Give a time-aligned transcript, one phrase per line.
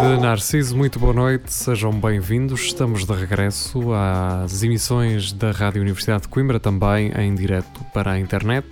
[0.00, 2.60] De Narciso, muito boa noite, sejam bem-vindos.
[2.66, 8.20] Estamos de regresso às emissões da Rádio Universidade de Coimbra, também em direto para a
[8.20, 8.66] internet,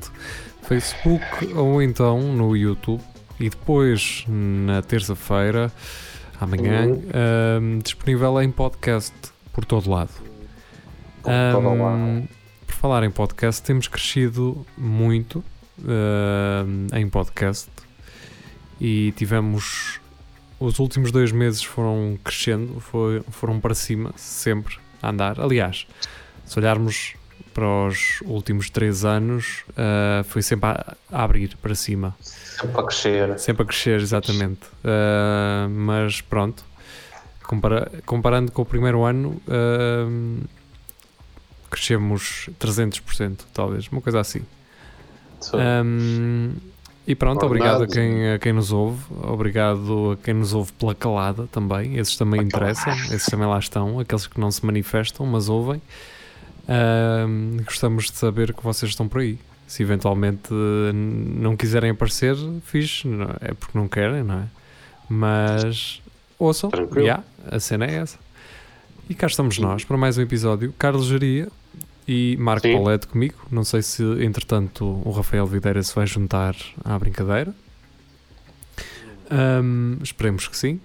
[0.63, 1.25] Facebook
[1.55, 3.03] ou então no YouTube.
[3.41, 5.73] E depois, na terça-feira,
[6.39, 9.15] amanhã, um, disponível em podcast
[9.53, 10.11] por todo lado.
[11.25, 12.27] Um,
[12.67, 15.39] por falar em podcast, temos crescido muito
[15.79, 17.71] uh, em podcast
[18.79, 20.01] e tivemos
[20.65, 25.39] os últimos dois meses foram crescendo, foi, foram para cima, sempre a andar.
[25.39, 25.87] Aliás,
[26.47, 27.15] se olharmos
[27.53, 32.17] para os últimos três anos, uh, foi sempre a, a, abrir para cima.
[32.21, 33.39] Sempre a crescer.
[33.39, 34.63] Sempre a crescer, exatamente.
[34.83, 36.65] Uh, mas pronto,
[37.45, 40.45] compara comparando com o primeiro ano, uh,
[41.71, 44.43] crescemos 300%, talvez, uma coisa assim.
[45.53, 46.55] Um,
[47.07, 50.95] e pronto, obrigado a quem, a quem nos ouve, obrigado a quem nos ouve pela
[50.95, 55.49] calada também, esses também interessam, esses também lá estão, aqueles que não se manifestam, mas
[55.49, 55.83] ouvem.
[56.65, 59.39] Uh, gostamos de saber que vocês estão por aí.
[59.67, 63.09] Se eventualmente não quiserem aparecer, fixe,
[63.41, 64.45] é porque não querem, não é?
[65.09, 66.03] Mas
[66.39, 68.19] ouçam, yeah, a cena é essa.
[69.09, 70.73] E cá estamos nós para mais um episódio.
[70.79, 71.49] Carlos Geria,
[72.07, 72.75] e Marco Sim.
[72.75, 73.37] Paulette comigo.
[73.51, 76.55] Não sei se, entretanto, o Rafael Videira se vai juntar
[76.85, 77.55] à brincadeira.
[79.31, 80.81] Um, esperemos que sim.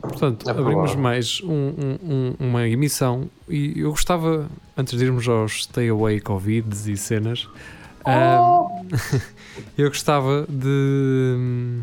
[0.00, 5.64] Portanto, é abrimos mais um, um, uma emissão e eu gostava, antes de irmos aos
[5.64, 7.48] Stay Away Covid e cenas,
[8.04, 8.68] oh.
[9.78, 11.80] eu gostava de,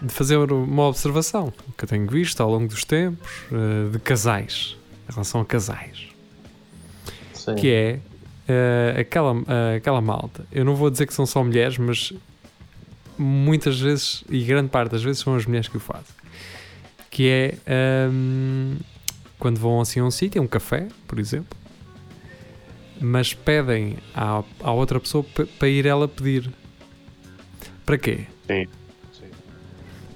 [0.00, 4.76] de fazer uma observação que eu tenho visto ao longo dos tempos uh, de casais,
[5.08, 6.15] em relação a casais.
[7.46, 7.54] Sim.
[7.54, 8.00] que é
[8.48, 10.44] uh, aquela, uh, aquela malta.
[10.50, 12.12] Eu não vou dizer que são só mulheres, mas
[13.16, 16.14] muitas vezes, e grande parte das vezes, são as mulheres que o fazem.
[17.10, 17.54] Que é
[18.10, 18.78] um, ehm,
[19.38, 21.56] quando vão assim a um sítio, a um café, por exemplo,
[23.00, 25.24] mas pedem à, à outra pessoa
[25.58, 26.50] para ir ela pedir.
[27.84, 28.26] Para quê?
[28.46, 28.66] Sim.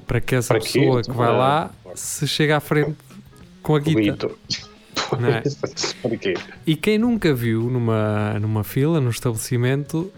[0.06, 2.96] Para que essa para pessoa que vai lá se chega à frente
[3.62, 4.30] com a guita.
[5.16, 6.34] É?
[6.66, 10.12] e quem nunca viu numa, numa fila, num estabelecimento,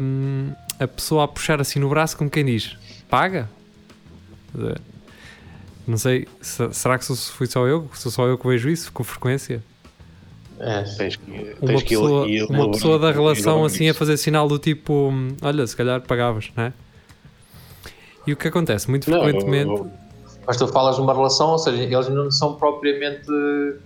[0.00, 2.76] um, a pessoa a puxar assim no braço como quem diz:
[3.08, 3.48] paga?
[5.86, 7.90] Não sei, será que fui só eu?
[7.94, 9.62] Sou só eu que vejo isso com frequência?
[10.58, 15.12] É, tens que, uma pessoa, uma pessoa da relação assim a fazer sinal do tipo:
[15.42, 16.72] olha, se calhar pagavas, não é?
[18.26, 19.66] E o que acontece muito frequentemente.
[19.66, 20.03] Não, eu, eu
[20.46, 23.26] mas tu falas de uma relação, ou seja, eles não são propriamente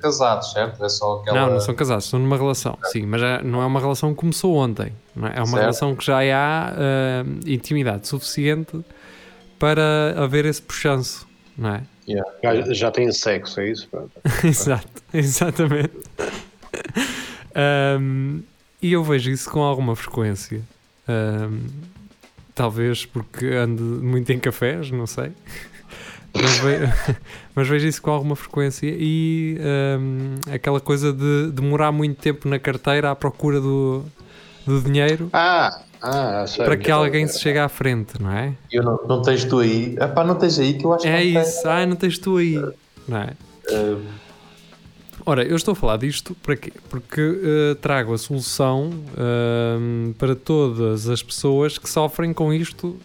[0.01, 0.85] casados, certo?
[0.85, 1.41] É só aquela...
[1.41, 4.55] Não, não são casados, estão numa relação, sim, mas não é uma relação que começou
[4.57, 5.21] ontem, é?
[5.21, 5.23] é?
[5.23, 5.61] uma certo.
[5.61, 8.85] relação que já há uh, intimidade suficiente
[9.59, 11.27] para haver esse puxanço,
[11.57, 11.83] não é?
[12.09, 12.73] Yeah.
[12.73, 13.89] Já têm sexo, é isso?
[14.43, 15.93] Exato, exatamente.
[18.01, 18.43] um,
[18.81, 20.63] e eu vejo isso com alguma frequência.
[21.07, 21.67] Um,
[22.55, 25.33] talvez porque ando muito em cafés, não sei
[26.43, 26.93] mas, vejo,
[27.55, 29.59] mas vejo isso com alguma frequência e
[30.01, 34.05] um, aquela coisa de demorar muito tempo na carteira à procura do,
[34.67, 38.55] do dinheiro ah, ah, para que alguém se chegue à frente, não é?
[38.71, 41.17] Eu não, não tens tu aí, Epá, não tens aí que eu acho é que
[41.17, 41.73] É isso, tem.
[41.73, 42.55] ah, não tens tu aí,
[43.07, 43.33] não é?
[43.71, 44.29] Uh...
[45.27, 46.73] Ora, eu estou a falar disto para quê?
[46.89, 52.97] Porque uh, trago a solução uh, para todas as pessoas que sofrem com isto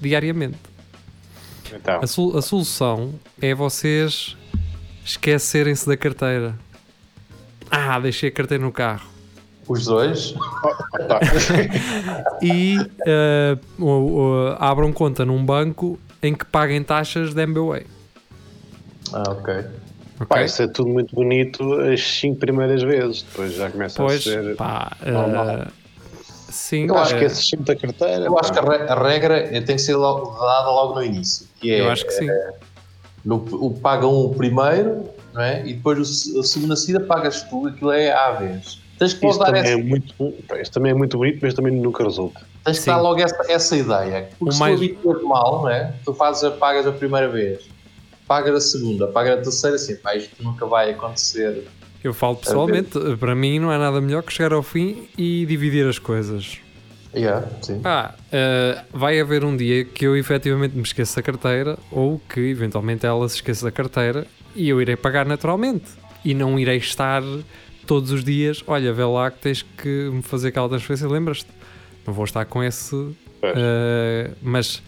[0.00, 0.56] diariamente.
[1.74, 2.00] Então.
[2.02, 4.36] A, sol a solução é vocês
[5.04, 6.54] esquecerem-se da carteira.
[7.70, 9.08] Ah, deixei a carteira no carro.
[9.68, 10.34] Os dois?
[12.40, 17.86] e uh, uh, uh, abram conta num banco em que paguem taxas de MBWay.
[19.12, 19.54] Ah, ok.
[19.54, 20.26] okay?
[20.28, 24.22] Pá, isso é tudo muito bonito as 5 primeiras vezes, depois já começa pois, a
[24.22, 25.66] ser pá, normal.
[26.48, 27.18] Sim, eu acho é...
[27.18, 28.24] que esse sempre da carteira.
[28.24, 28.40] Eu pá.
[28.40, 31.45] acho que a, regra tem que ser dada logo no início.
[31.60, 32.28] Que é, eu acho que sim.
[32.28, 32.54] É,
[33.24, 35.04] no, o paga um primeiro,
[35.34, 35.66] não é?
[35.66, 38.80] E depois o, a segunda seguida pagas tu, aquilo é à vez.
[38.98, 39.72] Tens que isso também, essa...
[39.72, 42.40] é muito, isso também é muito bonito, mas também nunca resulta.
[42.64, 44.28] Tens que dar logo essa, essa ideia.
[44.38, 44.78] Porque o se mais...
[44.78, 45.92] tu habituas mal, não é?
[46.04, 47.68] Tu fazes, pagas a primeira vez,
[48.26, 51.66] pagas a segunda, pagas a terceira, assim, pá, isto nunca vai acontecer
[52.02, 55.86] Eu falo pessoalmente, para mim não é nada melhor que chegar ao fim e dividir
[55.86, 56.58] as coisas.
[57.14, 57.80] Yeah, sim.
[57.80, 62.40] Pá, eh, vai haver um dia que eu efetivamente me esqueço da carteira ou que
[62.40, 65.86] eventualmente ela se esqueça da carteira e eu irei pagar naturalmente.
[66.24, 67.22] E não irei estar
[67.86, 71.48] todos os dias, olha, vê lá que tens que me fazer aquela transferência, lembras-te?
[72.06, 73.14] Não vou estar com esse.
[73.42, 74.82] Eh, mas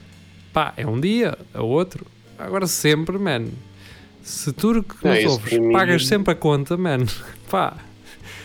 [0.53, 2.07] pá, é um dia, é outro.
[2.39, 3.47] Agora sempre, man.
[4.23, 7.07] Se tu que Não, nos ouves pagas sempre a conta, man,
[7.51, 7.77] pá,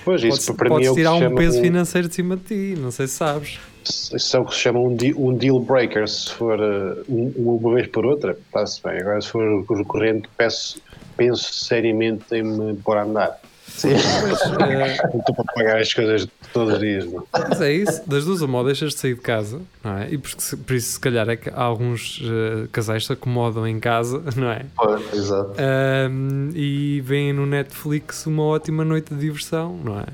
[0.03, 2.07] Pois, podes, isso para mim podes é o que tirar se um peso um- financeiro
[2.07, 3.59] de cima de ti, não sei se sabes.
[3.85, 6.07] Isso é o que se chama um deal, um deal breaker.
[6.07, 8.99] Se for uh, um- uma vez por outra, está-se bem.
[8.99, 10.81] Agora, se for recorrente, peço,
[11.17, 13.39] penso seriamente em me pôr a andar.
[13.75, 13.89] Sim.
[13.89, 17.05] Eh, Não estou para pagar as coisas todos os dias.
[17.11, 17.25] Não.
[17.49, 20.09] Mas é isso, das duas uma, ou deixas de sair de casa, não é?
[20.11, 20.29] E por,
[20.65, 24.65] por isso, se calhar, é que alguns eh, casais se acomodam em casa, não é?
[24.75, 25.53] Pois, exato.
[25.57, 30.05] Ahm, e veem no Netflix uma ótima noite de diversão, não é?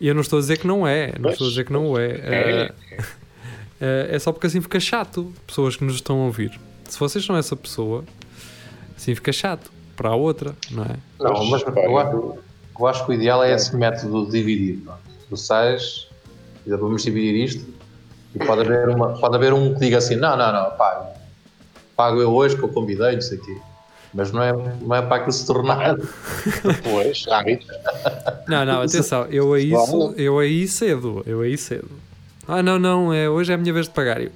[0.00, 1.32] E eu não estou a dizer que não é, não Pois.
[1.32, 2.06] estou a dizer que não é.
[2.06, 2.72] É,
[3.80, 6.52] ah, é só porque assim fica chato, pessoas que nos estão a ouvir.
[6.88, 8.04] Se vocês são essa pessoa,
[8.96, 10.96] assim fica chato para a outra, não é?
[11.18, 12.38] Não, mas Pois, eu
[12.78, 14.82] eu acho que o ideal é esse método de dividir.
[15.28, 16.08] Tu sais,
[16.66, 17.66] vamos dividir isto,
[18.34, 21.08] e pode haver, uma, pode haver um que diga assim: não, não, não, pago.
[21.96, 23.56] Pago eu hoje que eu convidei, não sei o quê.
[24.14, 25.96] Mas não é, não é para aquilo se tornar.
[26.64, 27.26] Depois.
[28.46, 31.90] Não, não, atenção, eu a isso, eu aí cedo, eu aí cedo.
[32.46, 34.22] Ah, não, não, é, hoje é a minha vez de pagar.
[34.22, 34.30] Eu,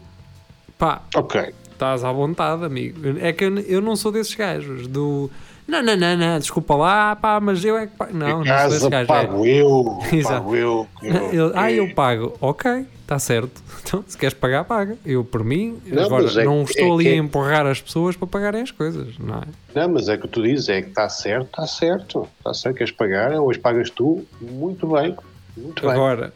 [0.79, 1.55] pá, Ok.
[1.71, 3.01] estás à vontade, amigo.
[3.21, 5.31] É que eu, eu não sou desses gajos do.
[5.67, 8.13] Não, não, não, não, desculpa lá, pá, mas eu é que pago.
[8.17, 9.09] Não, não casa gajos.
[9.09, 9.13] é.
[9.13, 9.99] pago eu.
[10.13, 10.35] Exato.
[10.35, 10.89] Pago eu.
[11.03, 12.37] Ele, ah, eu pago.
[12.41, 13.63] Ok, está certo.
[13.85, 14.97] Então, se queres pagar, paga.
[15.05, 18.29] Eu, por mim, Não, agora é não estou é ali a empurrar as pessoas para
[18.29, 19.43] pagarem as coisas, não é?
[19.75, 22.29] Não, mas é que tu dizes, é que está certo, está certo.
[22.39, 25.17] Está certo, queres pagar, hoje pagas tu, muito bem.
[25.57, 25.91] Muito bem.
[25.91, 26.33] Agora,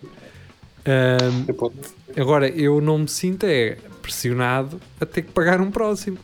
[0.85, 1.73] ahm, Depois-
[2.19, 6.19] agora, eu não me sinto é pressionado a ter que pagar um próximo.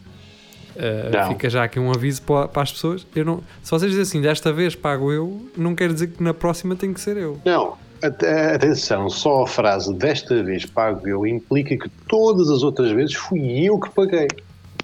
[1.13, 1.29] Não.
[1.29, 3.07] fica já aqui um aviso para, para as pessoas.
[3.15, 6.33] Eu não, se vocês dizem assim, desta vez pago eu, não quer dizer que na
[6.35, 7.39] próxima tem que ser eu.
[7.45, 8.25] Não, at-
[8.55, 13.67] atenção, só a frase desta vez pago eu implica que todas as outras vezes fui
[13.67, 14.29] eu que paguei.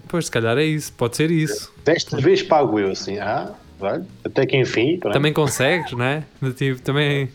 [0.07, 1.73] Pois, se calhar é isso, pode ser isso.
[1.85, 5.13] Desta vez pago eu, assim, ah, olha, até que enfim, pronto.
[5.15, 6.25] Também consegues, não é?
[6.41, 7.31] De tipo, também,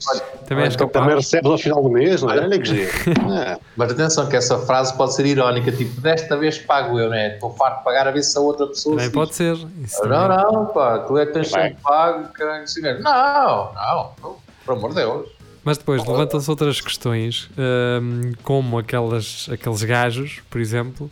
[0.48, 0.92] também és olha, capaz.
[0.92, 2.40] também recebes ao final do mês, não é?
[2.40, 2.92] Olha que giro.
[3.32, 7.36] Ah, Mas atenção, que essa frase pode ser irónica, tipo, desta vez pago eu, né?
[7.36, 8.96] Estou farto de pagar a ver se a outra pessoa.
[8.96, 9.56] Também se pode diz, ser.
[9.84, 10.38] Isso Não, também.
[10.54, 12.82] não, pá, tu é que tens sempre pago, caralho, assim.
[12.82, 14.36] Não, não, não,
[14.66, 15.30] por amor de Deus.
[15.64, 21.10] Mas depois levantam-se outras questões, hum, como aquelas, aqueles gajos, por exemplo,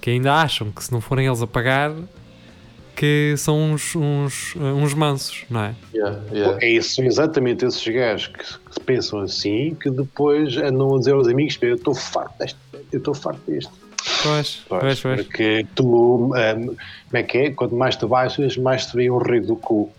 [0.00, 1.90] que ainda acham que se não forem eles a pagar,
[2.98, 5.74] que são uns, uns, uns mansos, não é?
[5.94, 6.58] Yeah, yeah.
[6.60, 11.12] É isso, são exatamente esses gajos que, que pensam assim, que depois andam a dizer
[11.12, 12.58] aos amigos, eu estou farto deste,
[12.92, 13.70] eu estou farto deste.
[14.22, 15.22] Pois, Pois, pois, pois.
[15.26, 16.76] Porque tu, ahm, como
[17.14, 17.50] é que é?
[17.52, 19.92] Quanto mais te baixas, mais te vem o rei do cu.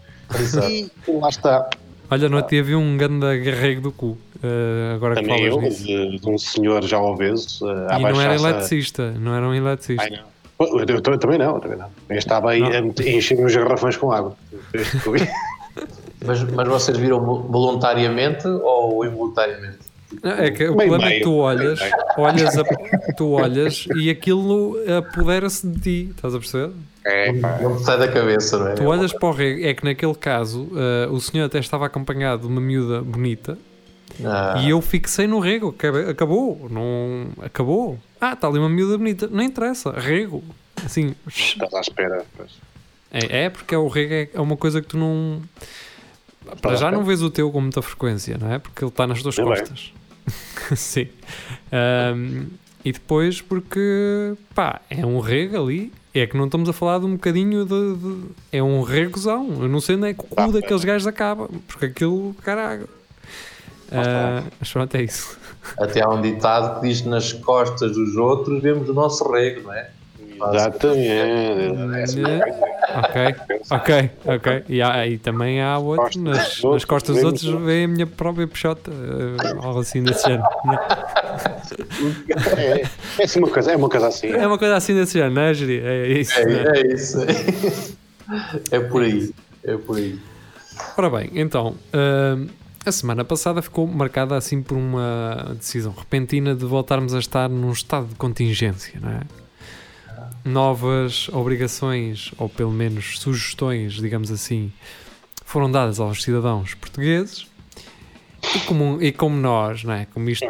[0.68, 1.70] E lá está.
[2.12, 4.08] Olha, outro dia vi um ganda garrego do cu,
[4.44, 5.84] uh, agora que Também falas eu, nisso.
[5.86, 9.36] de, de um senhor já obeso, uh, a E não era baixar-se a- eletricista, não
[9.36, 10.24] era um eletricista.
[10.60, 11.88] Eu, eu- eu também não, eu também não.
[12.10, 12.68] Eu estava aí Não.
[12.70, 12.72] a
[13.04, 14.36] a encher uns garrafões com água.
[16.26, 19.78] Mas, mas vocês viram voluntariamente ou involuntariamente?
[20.22, 21.80] Não, É que o Meio, problema é que tu olhas,
[22.18, 22.64] olhas, a-
[23.16, 26.72] tu olhas e aquilo apodera-se de ti, estás a perceber?
[27.06, 27.32] É.
[27.32, 28.74] Não me sai da cabeça, não é?
[28.74, 32.42] Tu olhas para o rego, é que naquele caso uh, o senhor até estava acompanhado
[32.42, 33.58] de uma miúda bonita
[34.26, 35.76] Ah, e eu fixei no rego,
[36.10, 38.00] acabou, não acabou.
[38.20, 40.44] Ah, está ali uma miúda bonita, não interessa, rego.
[40.84, 42.26] Assim, Estás à espera.
[42.38, 42.52] pois.
[43.12, 45.42] é, é porque é o rego é, é uma coisa que tu não.
[46.62, 48.60] Para já não vês o teu com muita frequência, não é?
[48.60, 49.46] Porque ele está nas tuas bem.
[49.46, 49.94] costas.
[50.76, 51.08] Sim.
[51.72, 52.48] Ahm,
[52.84, 55.92] e depois porque, pá, é um rego ali.
[56.14, 57.96] É que não estamos a falar de um bocadinho de.
[57.96, 59.48] de- é um regozão.
[59.62, 61.48] Eu não sei onde é que o cu Ah, daqueles gajos acaba.
[61.68, 62.90] Porque aquilo, caralho.
[63.92, 65.38] Ah, mas pronto, é isso.
[65.78, 69.74] Até há um ditado que diz nas costas dos outros vemos o nosso rego, não
[69.74, 69.90] é?
[70.54, 72.22] Exatamente.
[72.22, 72.70] É.
[72.98, 73.36] Ok,
[73.70, 74.64] ok, ok.
[74.70, 78.08] E, há, e também há outro, Costas nas, nas costas dos outros vem a minha
[78.08, 80.44] própria peixota, eh, algo assim desse género.
[82.58, 84.28] É, é uma coisa, é uma coisa assim.
[84.32, 85.52] É uma coisa assim desse género, não é?
[85.52, 86.40] É isso.
[86.46, 86.64] né?
[86.64, 87.18] É, é isso.
[88.72, 89.34] É por aí.
[89.64, 90.20] É por aí.
[90.98, 92.48] Ora bem, então, hum,
[92.90, 97.72] a semana passada ficou marcada assim por uma decisão repentina de voltarmos a estar num
[97.72, 99.22] estado de contingência, não é?
[100.44, 104.72] Novas obrigações, ou pelo menos sugestões, digamos assim,
[105.46, 107.46] foram dadas aos cidadãos portugueses
[108.56, 110.06] e como, e como nós, não é?
[110.06, 110.48] Como isto,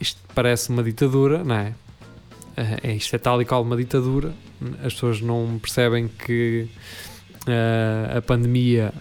[0.00, 1.74] isto parece uma ditadura, não é?
[2.84, 4.32] É, isto é tal e qual uma ditadura.
[4.84, 6.68] As pessoas não percebem que
[7.48, 8.94] uh, a pandemia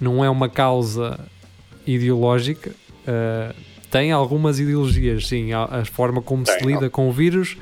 [0.00, 1.20] não é uma causa
[1.86, 2.70] ideológica.
[3.06, 3.54] Uh,
[3.90, 5.52] tem algumas ideologias, sim.
[5.52, 6.90] A, a forma como tem, se lida não.
[6.90, 7.56] com o vírus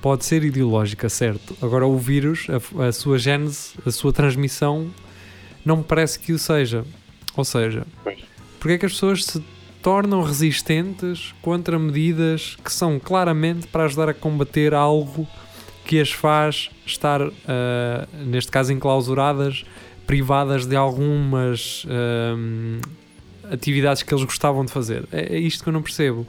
[0.00, 1.56] pode ser ideológica, certo?
[1.62, 4.90] Agora, o vírus, a, a sua gênese, a sua transmissão,
[5.64, 6.84] não me parece que o seja.
[7.36, 7.86] Ou seja,
[8.58, 9.42] porque é que as pessoas se
[9.82, 15.26] tornam resistentes contra medidas que são claramente para ajudar a combater algo
[15.84, 17.32] que as faz estar, uh,
[18.24, 19.64] neste caso, enclausuradas,
[20.06, 22.80] privadas de algumas uh,
[23.50, 25.06] atividades que eles gostavam de fazer.
[25.12, 26.26] É, é isto que eu não percebo.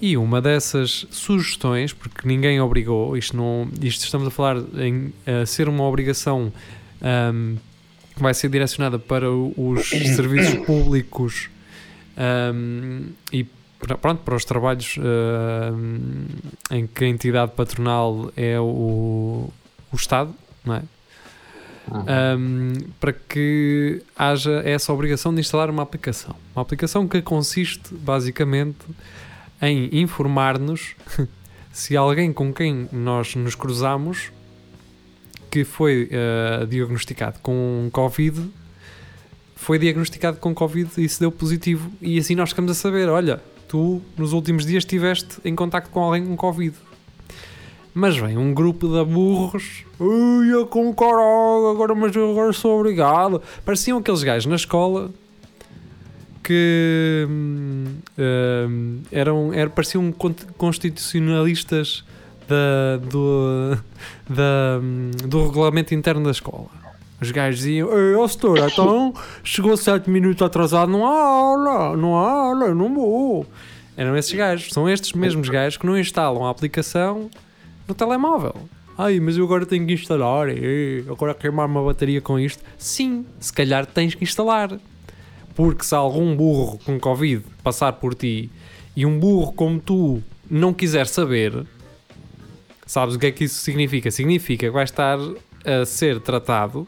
[0.00, 5.44] E uma dessas sugestões, porque ninguém obrigou, isto, não, isto estamos a falar em uh,
[5.44, 6.52] ser uma obrigação
[7.02, 7.56] um,
[8.14, 11.50] que vai ser direcionada para os serviços públicos
[12.54, 13.44] um, e
[14.00, 19.50] pronto, para os trabalhos uh, em que a entidade patronal é o,
[19.92, 20.32] o Estado,
[20.64, 20.82] não é?
[21.90, 26.34] Um, para que haja essa obrigação de instalar uma aplicação.
[26.54, 28.84] Uma aplicação que consiste basicamente
[29.60, 30.94] em informar-nos
[31.72, 34.30] se alguém com quem nós nos cruzamos
[35.50, 38.50] que foi uh, diagnosticado com Covid
[39.58, 43.42] foi diagnosticado com Covid e se deu positivo e assim nós ficamos a saber, olha,
[43.66, 46.74] tu nos últimos dias estiveste em contacto com alguém com Covid.
[47.98, 49.84] Mas vem um grupo de burros.
[49.98, 53.42] Eu com caralho, agora, mas eu agora sou obrigado.
[53.64, 55.10] Pareciam aqueles gajos na escola
[56.44, 57.86] que hum,
[59.10, 60.14] eram, eram, pareciam
[60.56, 62.04] constitucionalistas
[62.46, 63.76] da, do,
[64.30, 66.68] da, hum, do regulamento interno da escola.
[67.20, 68.28] Os gajos diziam, Ei, oh,
[68.64, 69.12] então
[69.42, 73.44] chegou 7 minutos atrasado, não há aula, não há aula, não vou.
[73.96, 77.28] Eram esses gajos, são estes mesmos gajos que não instalam a aplicação
[77.88, 78.54] no telemóvel.
[78.96, 82.62] Ai, mas eu agora tenho que instalar, e agora queimar uma bateria com isto.
[82.76, 84.78] Sim, se calhar tens que instalar.
[85.54, 88.50] Porque se algum burro com Covid passar por ti
[88.94, 91.66] e um burro como tu não quiser saber,
[92.86, 94.10] sabes o que é que isso significa?
[94.10, 95.18] Significa que vai estar
[95.64, 96.86] a ser tratado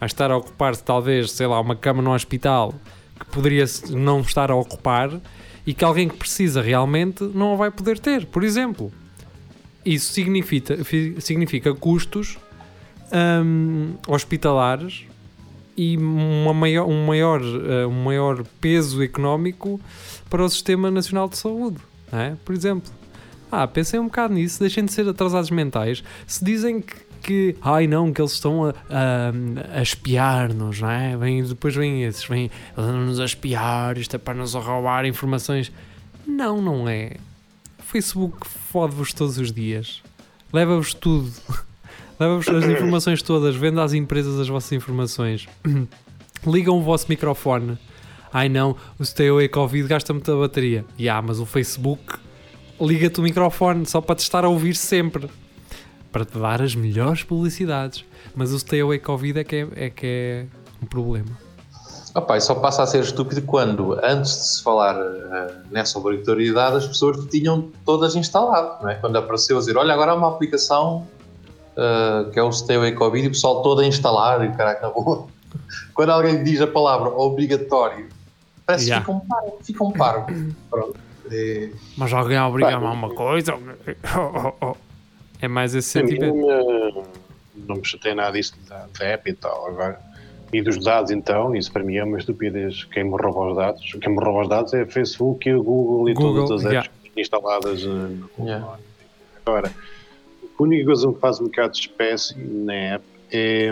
[0.00, 2.74] a estar a ocupar talvez, sei lá, uma cama no hospital
[3.18, 5.10] que poderia não estar a ocupar
[5.66, 8.92] e que alguém que precisa realmente não a vai poder ter, por exemplo.
[9.84, 10.78] Isso significa,
[11.20, 12.38] significa custos
[13.12, 15.04] um, hospitalares
[15.76, 19.80] e uma maior, um, maior, uh, um maior peso económico
[20.30, 21.78] para o Sistema Nacional de Saúde.
[22.12, 22.34] É?
[22.44, 22.90] Por exemplo,
[23.50, 26.02] ah, pensem um bocado nisso, deixem de ser atrasados mentais.
[26.26, 31.16] Se dizem que que, ai não, que eles estão a, a, a espiar-nos, não é?
[31.16, 35.72] Vem, depois vêm esses, vêm nos a espiar, isto é para nos roubar informações.
[36.26, 37.16] Não, não é.
[37.94, 40.02] Facebook fode-vos todos os dias,
[40.52, 41.30] leva-vos tudo,
[42.18, 45.46] leva-vos as informações todas, vende às empresas as vossas informações,
[46.44, 47.78] ligam o vosso microfone.
[48.32, 50.84] Ai não, o Stay Away Covid gasta muita bateria.
[50.98, 52.18] Ya, yeah, mas o Facebook
[52.80, 55.30] liga-te o microfone só para te estar a ouvir sempre
[56.10, 58.04] para te dar as melhores publicidades.
[58.34, 60.46] Mas o stay away Covid é que é, é, que é
[60.82, 61.43] um problema.
[62.14, 66.86] Opa, só passa a ser estúpido quando, antes de se falar uh, nessa obrigatoriedade, as
[66.86, 68.84] pessoas tinham todas instalado.
[68.84, 68.94] Não é?
[68.94, 71.08] Quando apareceu a dizer, olha, agora há uma aplicação
[71.72, 74.92] uh, que é o Stay Covid e o pessoal todo a instalar e caraca, na
[74.92, 75.26] boa.
[75.92, 78.08] Quando alguém diz a palavra obrigatório,
[78.64, 79.04] parece yeah.
[79.04, 79.58] que fica um paro.
[79.60, 80.26] Fica um paro.
[80.70, 80.96] Pronto.
[81.32, 81.70] É...
[81.96, 83.54] Mas alguém obriga-me a uma coisa?
[83.54, 84.76] Oh, oh, oh.
[85.40, 86.34] É mais esse sentimento.
[86.36, 87.02] Não,
[87.56, 89.66] não me chatei nada disso da, da app e tal.
[89.66, 90.00] Agora,
[90.54, 92.84] e dos dados, então, isso para mim é uma estupidez.
[92.84, 96.14] Quem me rouba os dados, quem me rouba os dados é Facebook, o Google e
[96.14, 97.20] Google, todas as apps yeah.
[97.20, 98.78] instaladas no yeah.
[99.44, 99.72] Agora,
[100.56, 103.70] a única coisa que faz um bocado de espécie na app é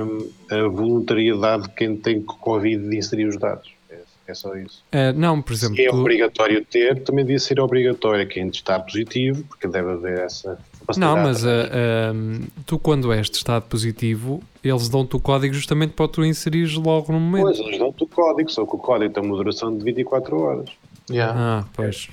[0.51, 3.71] a voluntariedade de quem tem Covid de inserir os dados.
[3.89, 4.83] É, é só isso.
[4.91, 5.77] É, não, por exemplo.
[5.77, 10.59] Se é obrigatório ter, também devia ser obrigatório quem está positivo, porque deve haver essa
[10.97, 15.93] não, mas uh, uh, tu quando és de estado positivo, eles dão-te o código justamente
[15.93, 17.45] para tu inserires logo no momento.
[17.45, 20.71] Pois, eles dão-te o código, só que o código tem uma duração de 24 horas.
[21.11, 21.35] Yeah.
[21.37, 22.09] Ah, pois.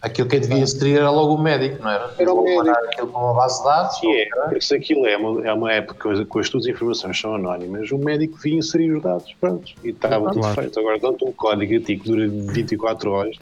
[0.00, 2.14] Aquilo que devia inserir era logo o médico, não era?
[2.18, 2.70] Era o médico.
[2.70, 3.98] aquilo para uma base de dados.
[3.98, 7.34] Sim, é, porque se aquilo é uma, é uma época com as tuas informações são
[7.34, 10.62] anónimas, o médico devia inserir os dados, pronto, e estava tudo claro.
[10.62, 10.78] feito.
[10.78, 13.36] Agora dão-te um código a ti que dura 24 horas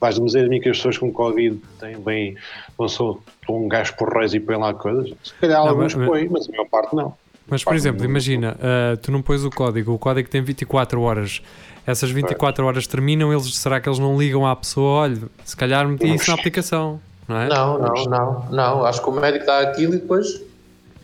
[0.00, 2.36] Vais-me dizer a mim que as pessoas com Covid têm bem,
[2.78, 5.12] não sou um gajo por reis e põem lá coisas?
[5.22, 7.14] Se calhar alguns põem, mas a maior parte não.
[7.46, 11.42] Mas, por exemplo, imagina, uh, tu não pões o código, o código tem 24 horas.
[11.86, 15.02] Essas 24 horas terminam, eles, será que eles não ligam à pessoa?
[15.02, 16.98] Olha, se calhar meti isso na aplicação,
[17.28, 17.48] não é?
[17.48, 18.84] Não, não, não, não.
[18.86, 20.42] Acho que o médico dá aquilo e depois.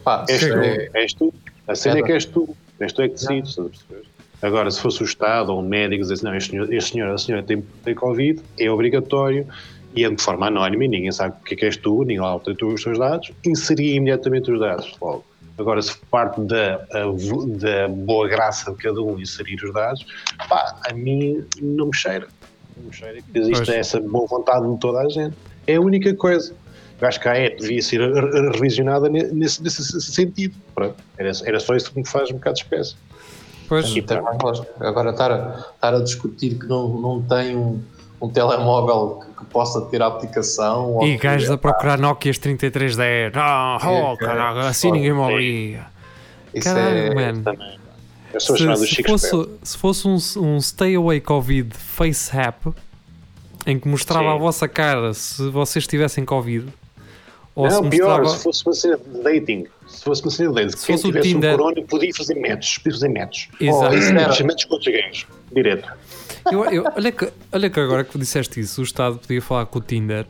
[0.03, 0.63] Pá, És, chegou.
[0.63, 1.33] é, és tu.
[1.69, 2.57] A cena é É, que és tu.
[2.81, 4.10] És tu é que decides, estás a perceber?
[4.43, 7.11] Agora, se fosse o Estado ou um médico dizer assim, não, este senhor, este senhor
[7.13, 9.47] a senhora tem, tem Covid, é obrigatório
[9.95, 12.21] e é de forma anónima e ninguém sabe o que é que és tu, ninguém
[12.21, 15.25] lá tem os teus dados, inseria imediatamente os dados logo.
[15.59, 20.07] Agora, se parte da, da boa graça de cada um inserir os dados,
[20.49, 22.29] pá, a mim não me cheira.
[22.79, 23.69] Não me cheira que existe Pois.
[23.69, 25.37] essa boa vontade de toda a gente.
[25.67, 26.55] É a única coisa.
[26.99, 30.55] Eu acho que a ET devia ser re- re- revisionada ne- nesse, nesse sentido.
[30.75, 30.97] Pronto.
[31.19, 32.95] Era, era só isso que me faz um bocado de espécie.
[33.71, 33.87] Pois,
[34.43, 34.69] lógica.
[34.81, 37.81] Agora estar a, estar a discutir que não, não tem um,
[38.21, 40.99] um telemóvel que, que possa ter a aplicação.
[41.07, 43.33] e gajos a procurar Nokias 3310.
[43.33, 45.87] Não, oh, É, caralho, assim ninguém me obriga.
[46.53, 47.43] Isso Caralho, é, mano.
[47.45, 47.79] Também.
[48.35, 52.73] Eu sou Se, chamado se fosse, se fosse um, um Stay Away Covid Face App
[53.65, 54.35] em que mostrava Sim.
[54.35, 56.67] a vossa cara se vocês tivessem Covid,
[57.55, 58.37] ou se Não, pior, mostrava.
[58.39, 59.67] se fosse uma cena de dating.
[59.89, 60.77] Se fosse uma cena de dating.
[60.77, 61.57] Se Quem fosse o tivesse um Tinder.
[61.57, 62.79] corona podia fazer matches.
[62.79, 63.49] Podia fazer matches.
[63.61, 63.95] Exato.
[63.95, 65.27] Era- Matches, matches com outros gajos.
[65.53, 65.89] Direto.
[66.51, 69.79] Eu- eu- olha, que, olha que agora que disseste isso, o Estado podia falar com
[69.79, 70.27] o Tinder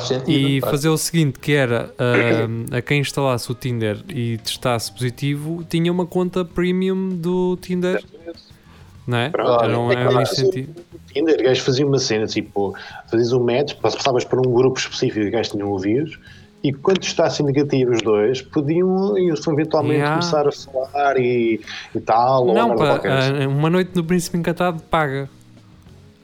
[0.00, 0.30] sentido.
[0.30, 5.64] e fazer o seguinte: que era ah, a quem instalasse o Tinder e testasse positivo,
[5.68, 8.04] tinha uma conta premium do Tinder,
[9.06, 9.30] não é?
[9.30, 9.64] Pronto.
[9.64, 10.70] Era um, É era um claro, incentivo.
[10.92, 12.74] O Tinder, gajos faziam uma cena tipo,
[13.10, 16.18] fazias um match, passavas para um grupo específico de gajos que tinham ouvidos
[16.62, 20.18] e quando estassem negativos os dois, podiam eventualmente Yeah.
[20.20, 21.60] começar a falar e,
[21.94, 22.46] e tal.
[22.46, 23.10] ou Não, merda pá, qualquer.
[23.42, 25.28] ah, uma noite no Príncipe Encantado paga.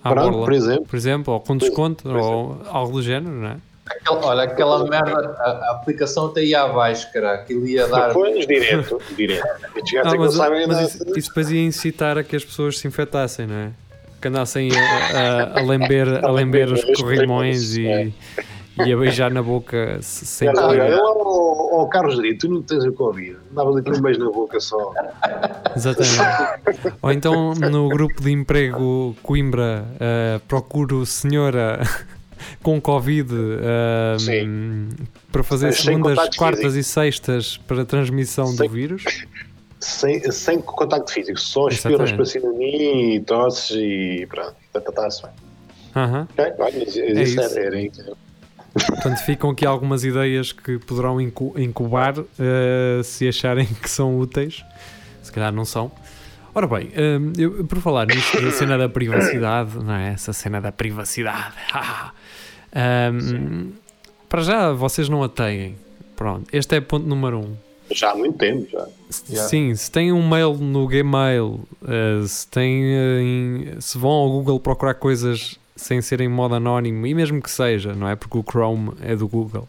[0.02, 0.84] Pronto, por exemplo.
[0.86, 3.56] por exemplo, ou com desconto, por ou algo do género, não é?
[3.88, 7.34] Aquela- olha, aquela merda, a, a aplicação até ia abaixo, cara.
[7.34, 8.12] Aquilo ia dar.
[8.12, 9.46] Pões direto, direto.
[10.04, 12.78] Ah, é não mas sabem mas isso, isso depois ia incitar a que as pessoas
[12.78, 13.70] se infectassem, não é?
[14.20, 15.18] Que andassem a,
[15.54, 18.12] a, a lamber, a lamber os corrimões e,
[18.84, 20.80] e a beijar na boca se- sem Olha, querer.
[20.94, 23.36] olha, ó, ó, Carlos Direito, tu não tens o Covid.
[23.56, 24.92] Ali com um beijo na boca só.
[25.74, 26.96] Exatamente.
[27.00, 31.80] Ou então no grupo de emprego Coimbra, uh, procuro senhora
[32.62, 36.80] com Covid uh, para fazer Sem segundas, quartas físico.
[36.80, 39.04] e sextas para transmissão do Sem- vírus.
[39.78, 44.54] Sem, sem contacto físico, só espirras para cima de mim e tosses e pronto.
[44.74, 45.30] Está-se bem.
[45.94, 46.26] Aham.
[46.32, 47.58] Ok, olha, isso, É isso isso.
[47.58, 48.16] era, era,
[48.84, 52.24] Portanto, ficam aqui algumas ideias que poderão incu- incubar uh,
[53.04, 54.64] se acharem que são úteis.
[55.22, 55.90] Se calhar não são.
[56.54, 60.12] Ora bem, um, eu, por falar nisto da cena da privacidade, não é?
[60.12, 61.54] Essa cena da privacidade.
[62.74, 63.72] Um,
[64.28, 65.76] para já, vocês não a têm.
[66.16, 67.56] Pronto, este é ponto número um.
[67.90, 68.86] Já há muito tempo, já.
[69.28, 69.48] Yeah.
[69.48, 74.30] Sim, se têm um mail no Gmail, uh, se, têm, uh, em- se vão ao
[74.30, 78.16] Google procurar coisas sem ser em modo anónimo, e mesmo que seja, não é?
[78.16, 79.68] Porque o Chrome é do Google.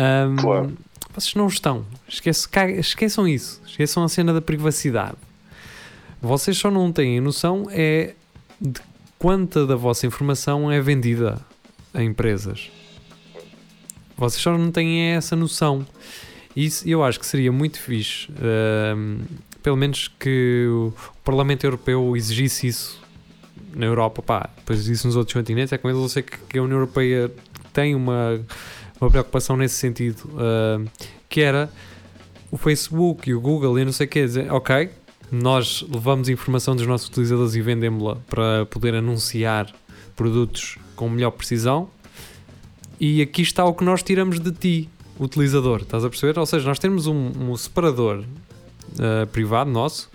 [0.00, 0.72] Um, Claro.
[1.14, 1.84] Vocês não estão.
[2.08, 3.60] Esquece, ca- esqueçam isso.
[3.66, 5.16] Esqueçam a cena da privacidade.
[6.22, 8.14] Vocês só não têm noção é
[8.60, 8.80] de
[9.18, 11.40] quanta da vossa informação é vendida
[11.92, 12.70] a empresas.
[14.16, 15.86] Vocês só não têm essa noção.
[16.54, 18.28] Isso eu acho que seria muito fixe.
[18.96, 19.20] hum,
[19.62, 20.92] pelo menos que o
[21.24, 23.00] Parlamento Europeu exigisse isso
[23.78, 24.20] na Europa.
[24.22, 25.72] Pá, depois isso nos outros continentes.
[25.72, 27.32] É com eles eu sei que, a União Europeia
[27.72, 28.40] tem uma,
[29.00, 30.28] uma preocupação nesse sentido.
[30.34, 30.86] hum,
[31.28, 31.70] que era
[32.50, 34.90] o Facebook e o Google e não sei o que dizer, ok,
[35.30, 39.70] nós levamos informação dos nossos utilizadores e vendemos-la para poder anunciar
[40.16, 41.90] produtos com melhor precisão
[42.98, 44.88] e aqui está o que nós tiramos de ti,
[45.20, 46.38] utilizador, estás a perceber?
[46.38, 50.10] Ou seja, nós temos um, um separador uh, privado nosso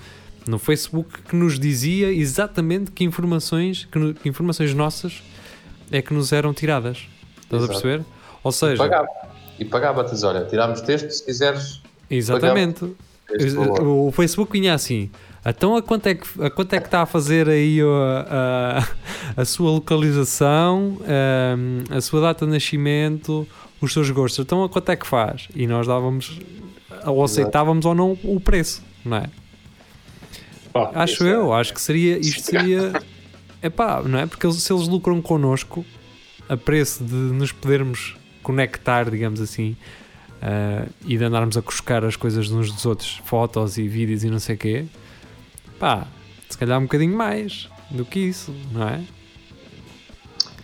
[0.47, 5.23] no Facebook que nos dizia exatamente que informações, que, no- que informações nossas
[5.91, 7.05] é que nos eram tiradas.
[7.41, 7.81] Estás a Exato.
[7.81, 8.05] perceber?
[8.43, 9.07] Ou E seja, pagava.
[9.59, 11.81] E pagava-te, olha, tiramos texto se quiseres.
[12.09, 12.85] exatamente.
[13.55, 13.81] Valor.
[14.07, 15.09] O Facebook vinha assim.
[15.45, 18.77] Então a quanto é que, a quanto é que está a fazer aí a,
[19.37, 23.47] a, a sua localização, hum, a, sua data de nascimento,
[23.81, 24.43] os seus gostos?
[24.45, 25.47] Então a quanto é que faz?
[25.55, 26.39] E nós dávamos,
[27.05, 29.25] ou aceitávamos ou não o preço, não é?
[30.73, 32.93] Pá, Acho é- eu, acho que seria, isto seria,
[33.61, 34.25] epá, não é?
[34.25, 35.85] Porque eles- se eles lucram connosco
[36.49, 39.77] a preço de nos podermos conectar, digamos assim,
[40.41, 44.23] ah, e de andarmos a cuscar as coisas de uns dos outros, fotos e vídeos
[44.23, 44.85] e não sei o quê,
[45.79, 46.07] pá,
[46.49, 49.01] se calhar um bocadinho mais do que isso, não é?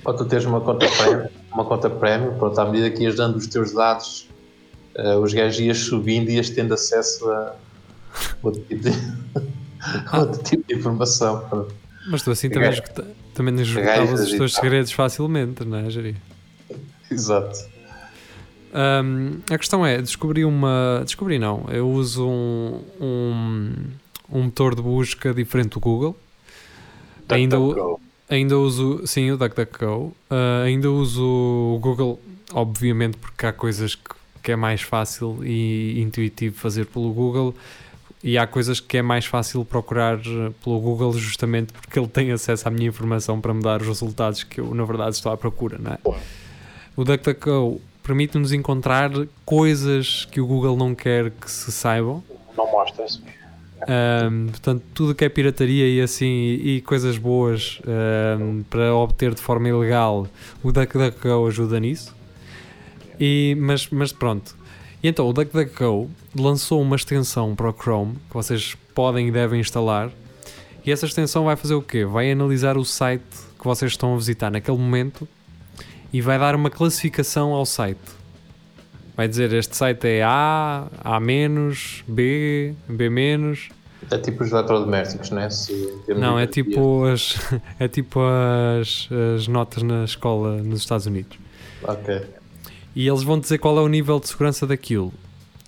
[0.05, 3.35] Ou tu tens uma conta prémio, uma conta prémio, pronto, à medida que ias dando
[3.37, 4.27] os teus dados,
[4.95, 7.55] eh, os gajos ias subindo e ias tendo acesso a,
[8.41, 8.91] outro tipo de,
[10.13, 11.67] outro tipo de informação.
[12.07, 16.15] Mas tu assim também, esgota, também esgotavas os teus segredos facilmente, não é, Jari?
[17.09, 17.67] Exato.
[18.73, 21.01] Um, a questão é, descobri uma.
[21.03, 23.73] Descobri não, eu uso um, um,
[24.31, 26.15] um motor de busca diferente do Google.
[27.21, 30.13] Duck, ainda, duck, ainda uso, sim, o DuckDuckGo.
[30.29, 32.19] Uh, ainda uso o Google,
[32.53, 37.55] obviamente, porque há coisas que, que é mais fácil e intuitivo fazer pelo Google.
[38.23, 40.19] E há coisas que é mais fácil procurar
[40.63, 44.43] pelo Google justamente porque ele tem acesso à minha informação para me dar os resultados
[44.43, 45.97] que eu, na verdade, estou à procura, não é?
[46.97, 49.10] O DuckDuckGo permite-nos encontrar
[49.45, 52.21] coisas que o Google não quer que se saibam.
[52.58, 53.21] Não mostra-se.
[53.88, 57.79] Um, portanto, tudo que é pirataria e assim e, e coisas boas
[58.41, 60.27] um, para obter de forma ilegal,
[60.62, 62.13] o DuckDuckGo ajuda nisso.
[63.17, 64.58] E, mas, mas pronto.
[65.01, 69.62] E então o DuckDuckGo lançou uma extensão para o Chrome que vocês podem e devem
[69.62, 70.09] instalar.
[70.85, 72.03] E essa extensão vai fazer o quê?
[72.05, 73.23] Vai analisar o site
[73.57, 75.27] que vocês estão a visitar naquele momento
[76.12, 77.99] e vai dar uma classificação ao site.
[79.15, 83.69] Vai dizer este site é A, A-, B, B-.
[84.09, 85.49] É tipo os eletrodomésticos, não é?
[85.49, 87.35] Se, Não, é tipo as,
[87.79, 88.21] é tipo
[88.79, 91.38] as, as notas na escola nos Estados Unidos.
[91.83, 92.38] Ok.
[92.95, 95.13] E eles vão dizer qual é o nível de segurança daquilo.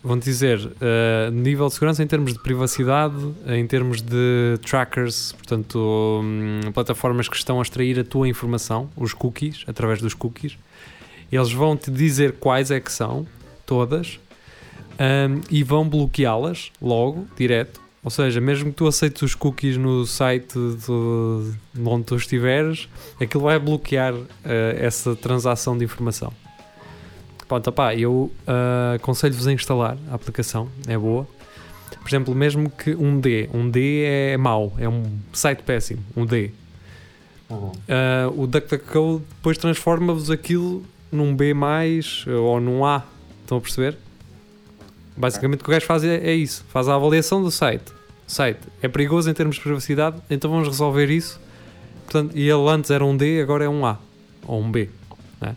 [0.03, 6.21] Vão dizer uh, nível de segurança em termos de privacidade, em termos de trackers, portanto,
[6.23, 10.57] hum, plataformas que estão a extrair a tua informação, os cookies, através dos cookies.
[11.31, 13.27] Eles vão te dizer quais é que são,
[13.63, 14.19] todas,
[14.93, 17.79] hum, e vão bloqueá-las logo, direto.
[18.03, 22.89] Ou seja, mesmo que tu aceites os cookies no site de onde tu estiveres,
[23.21, 24.27] aquilo vai bloquear uh,
[24.79, 26.33] essa transação de informação.
[27.51, 31.27] Pronto, opá, eu uh, aconselho-vos a instalar a aplicação, é boa.
[31.99, 36.25] Por exemplo, mesmo que um D, um D é mau, é um site péssimo, um
[36.25, 36.51] D.
[37.49, 37.57] Uhum.
[37.67, 43.03] Uh, o DuckDuckGo depois transforma-vos aquilo num B mais ou num A.
[43.41, 43.97] Estão a perceber?
[45.17, 47.91] Basicamente o que o gajo faz é, é isso, faz a avaliação do site.
[48.25, 51.37] O site é perigoso em termos de privacidade, então vamos resolver isso.
[52.05, 53.99] Portanto, e ele antes era um D, agora é um A
[54.47, 54.89] ou um B.
[55.41, 55.53] Né?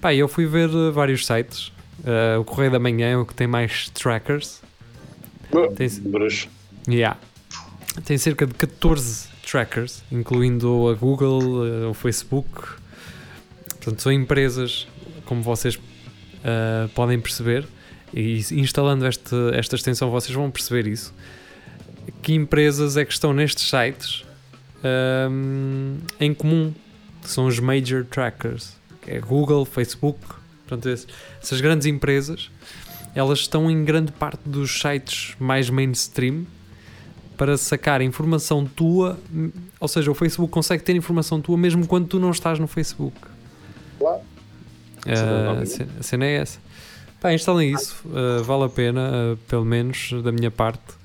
[0.00, 1.68] Pá, eu fui ver uh, vários sites.
[1.98, 4.62] Uh, o Correio da Manhã é o que tem mais trackers.
[5.74, 5.90] Tem-.
[6.88, 7.18] Yeah.
[8.06, 12.48] Tem cerca de 14 trackers, incluindo a Google, uh, o Facebook.
[13.68, 14.88] Portanto, são empresas,
[15.26, 15.78] como vocês
[16.94, 17.66] podem perceber,
[18.12, 21.14] e instalando este, esta extensão vocês vão perceber isso.
[22.22, 24.24] Que empresas é que estão nestes sites
[25.30, 26.74] um, em comum?
[27.22, 28.79] Que são os major trackers.
[29.06, 30.18] É Google, Facebook,
[30.66, 32.50] portanto, essas grandes empresas
[33.14, 36.46] elas estão em grande parte dos sites mais mainstream
[37.36, 39.18] para sacar informação tua,
[39.78, 43.16] ou seja, o Facebook consegue ter informação tua mesmo quando tu não estás no Facebook.
[43.98, 44.20] Claro.
[45.06, 46.58] É a, cena é essa.
[47.20, 51.00] Pá, instalem isso, ah, vale a pena, ah, pelo menos da minha parte.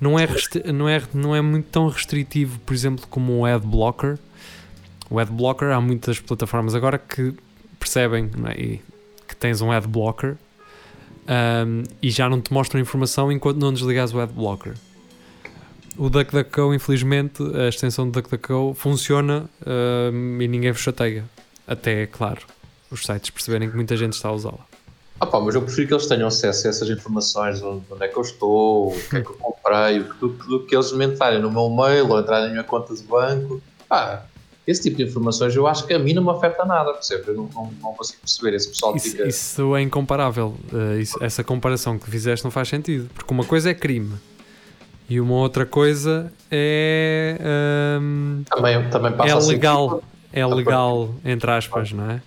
[0.00, 0.26] Não é,
[0.72, 4.18] não, é, não é muito tão restritivo, por exemplo, como o Adblocker.
[5.10, 7.34] O Adblocker, há muitas plataformas agora que
[7.80, 8.78] percebem é,
[9.26, 10.36] que tens um Adblocker
[11.66, 14.74] um, e já não te mostram informação enquanto não desligares o Adblocker.
[15.98, 21.24] O DuckDuckGo, infelizmente, a extensão do DuckDuckGo funciona um, e ninguém vos chateia.
[21.66, 22.42] Até, é claro,
[22.90, 24.64] os sites perceberem que muita gente está a usá-la.
[25.18, 28.04] Ah pá, mas eu prefiro que eles tenham acesso a essas informações, de onde onde
[28.04, 31.04] é que eu estou, o que é que eu comprei, do, do que eles me
[31.04, 33.60] entrarem no meu mail ou entrarem na minha conta de banco.
[33.86, 34.24] Pá,
[34.70, 37.24] esse tipo de informações eu acho que a mim não me afeta nada, percebe?
[37.28, 38.54] Eu não, não, não consigo perceber.
[38.56, 39.26] Esse pessoal Isso, fica.
[39.26, 40.54] isso é incomparável.
[40.72, 43.08] Uh, isso- essa comparação que fizeste não faz sentido.
[43.14, 44.14] Porque uma coisa é crime
[45.08, 47.36] e uma outra coisa é,
[48.00, 50.02] um, Também, também passa é a ser legal.
[50.32, 52.22] É legal, entre aspas, não é?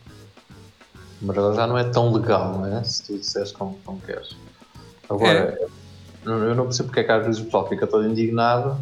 [1.21, 2.83] Mas ela já não é tão legal, não é?
[2.83, 4.35] Se tu disseres como, como queres.
[5.09, 5.69] Agora, eu
[6.25, 8.77] eu não percebo porque é que às vezes o pessoal fica todo indignado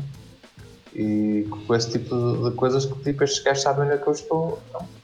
[0.96, 4.14] e com esse tipo de, coisas que tipo, estes gajos sabem onde é que eu
[4.14, 4.62] estou.
[4.74, 5.02] Não.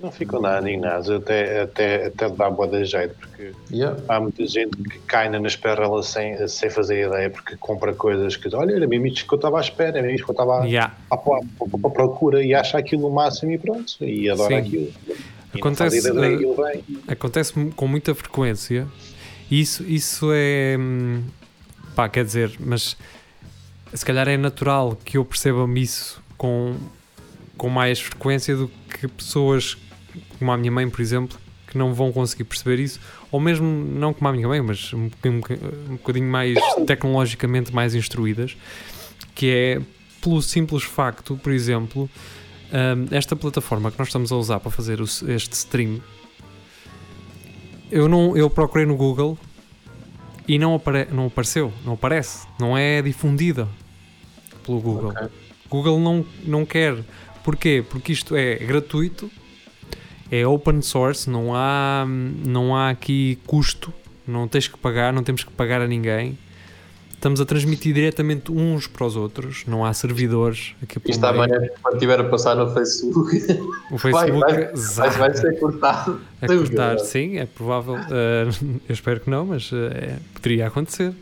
[0.00, 4.00] Não ficam nada indignados, até, até, até dá boa de jeito, porque Yeah.
[4.08, 8.54] há muita gente que cai na esperrela sem, sem fazer ideia, porque compra coisas que,
[8.54, 10.64] olha, era mesmo isto que eu estava à espera, era mesmo isto que eu estava
[10.66, 10.94] Yeah.
[11.10, 14.54] à, à, à- à procura e acha aquilo o máximo e pronto, e adora Sim.
[14.68, 14.92] aquilo.
[15.54, 16.38] E Acontece, ideia
[16.76, 17.12] eh.
[17.12, 18.86] Acontece com muita frequência.
[19.50, 20.76] Isso, isso é.
[20.78, 21.24] hum,
[21.96, 22.96] pá, quer dizer, mas
[23.92, 26.76] se calhar é natural que eu perceba-me isso com,
[27.56, 29.76] com mais frequência do que pessoas
[30.38, 34.12] como a minha mãe, por exemplo, que não vão conseguir perceber isso, ou mesmo não
[34.12, 35.40] como a minha mãe, mas um, um,
[35.96, 38.56] bocadinho mais tecnologicamente mais instruídas,
[39.34, 39.80] que é
[40.20, 42.08] pelo simples facto, por exemplo,
[42.72, 46.00] um, esta plataforma que nós estamos a usar para fazer este stream,
[47.90, 49.38] eu, não, eu procurei no Google
[50.48, 53.68] e não, apare, não apareceu, não aparece, não é difundida
[54.64, 55.10] pelo Google.
[55.10, 55.28] Okay.
[55.68, 56.96] Google não, não quer.
[57.44, 57.84] Porquê?
[57.88, 59.30] Porque isto é gratuito,
[60.30, 63.92] é open source, não há, não há aqui custo,
[64.26, 66.38] não tens que pagar, não temos que pagar a ninguém
[67.18, 70.74] estamos a transmitir diretamente uns para os outros, não há servidores.
[70.80, 73.36] Aqui Isto amanhã, quando estiver a passar no Facebook,
[73.90, 76.20] o Facebook vai, vai, vai, ser cortado.
[76.40, 77.94] É cortar, sim, é provável.
[77.94, 81.12] Uh, eu espero que não, mas uh, é, poderia acontecer.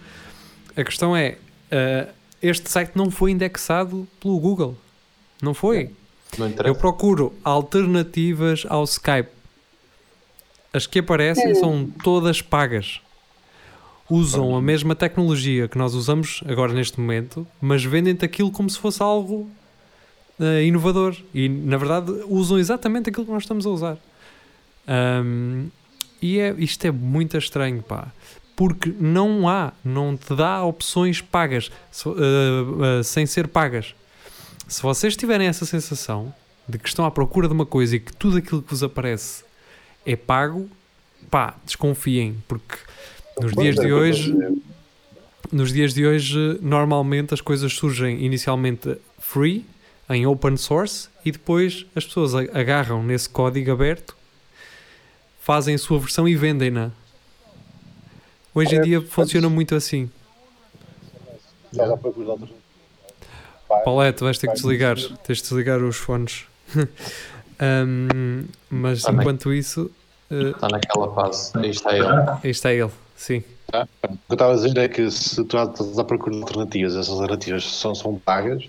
[0.76, 1.38] A questão é:
[1.72, 4.76] uh, este site não foi indexado pelo Google.
[5.40, 5.90] Não foi.
[6.38, 9.30] Não eu procuro alternativas ao Skype.
[10.74, 13.00] As que aparecem são todas pagas
[14.08, 18.78] usam a mesma tecnologia que nós usamos agora neste momento, mas vendem-te aquilo como se
[18.78, 19.50] fosse algo
[20.38, 21.16] uh, inovador.
[21.34, 23.98] E na verdade usam exatamente aquilo que nós estamos a usar.
[24.88, 25.68] Um,
[26.22, 28.12] e é, isto é muito estranho, pá.
[28.54, 31.70] Porque não há, não te dá opções pagas,
[32.06, 33.94] uh, uh, sem ser pagas.
[34.66, 36.32] Se vocês tiverem essa sensação
[36.68, 39.44] de que estão à procura de uma coisa e que tudo aquilo que vos aparece
[40.04, 40.68] é pago,
[41.30, 42.76] pá, desconfiem, porque
[43.40, 44.34] nos dias de hoje,
[45.52, 49.64] nos dias de hoje, normalmente as coisas surgem inicialmente free,
[50.08, 54.16] em open source, e depois as pessoas agarram nesse código aberto,
[55.40, 56.90] fazem a sua versão e vendem-na.
[58.54, 60.10] Hoje em dia funciona muito assim.
[63.84, 64.96] Paulette, vais ter que desligar.
[65.24, 66.46] Tens de desligar os fones.
[67.86, 69.90] um, mas enquanto isso.
[70.30, 71.52] Uh, está naquela fase.
[71.54, 72.06] Aí está ele.
[72.42, 72.90] Aí está ele.
[73.16, 73.42] Sim.
[73.72, 76.94] Ah, o que eu estava a dizer é que se tu estás a procurar alternativas,
[76.94, 78.68] essas alternativas são, são pagas,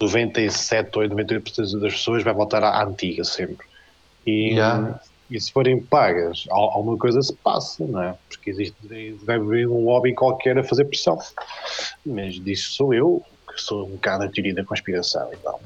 [0.00, 3.66] 97 ou 98% das pessoas vai voltar à antiga sempre.
[4.26, 5.00] E, yeah.
[5.30, 8.14] e se forem pagas, alguma coisa se passa, não é?
[8.28, 11.18] Porque existe, deve haver um lobby qualquer a fazer pressão.
[12.04, 15.60] Mas disso sou eu, que sou um bocado a teoria da conspiração e tal.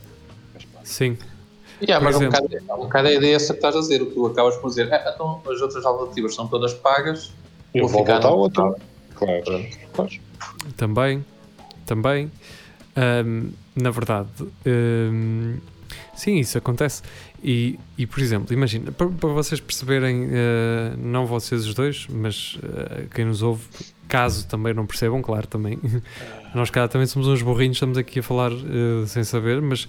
[0.85, 1.17] Sim.
[1.81, 4.07] Yeah, mas um bocado, um bocado a ideia é essa que estás a dizer, o
[4.07, 7.33] que tu acabas por dizer, é, então as outras alternativas são todas pagas,
[7.75, 8.77] eu vou, voltar ao outro.
[9.15, 9.67] Claro.
[9.93, 10.11] claro.
[10.77, 11.25] Também,
[11.87, 12.31] também.
[12.97, 14.29] Um, na verdade,
[14.67, 15.57] um,
[16.15, 17.03] sim, isso acontece.
[17.43, 22.55] E, e por exemplo, imagina, para, para vocês perceberem, uh, não vocês os dois, mas
[22.57, 23.65] uh, quem nos ouve,
[24.07, 25.79] caso também não percebam, claro, também.
[26.55, 29.89] Nós cá também somos uns burrinhos, estamos aqui a falar uh, sem saber, mas,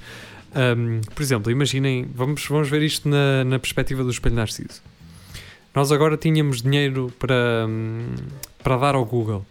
[0.78, 4.82] um, por exemplo, imaginem, vamos, vamos ver isto na, na perspectiva do espelho narciso.
[5.76, 7.68] Nós agora tínhamos dinheiro para,
[8.62, 9.44] para dar ao Google.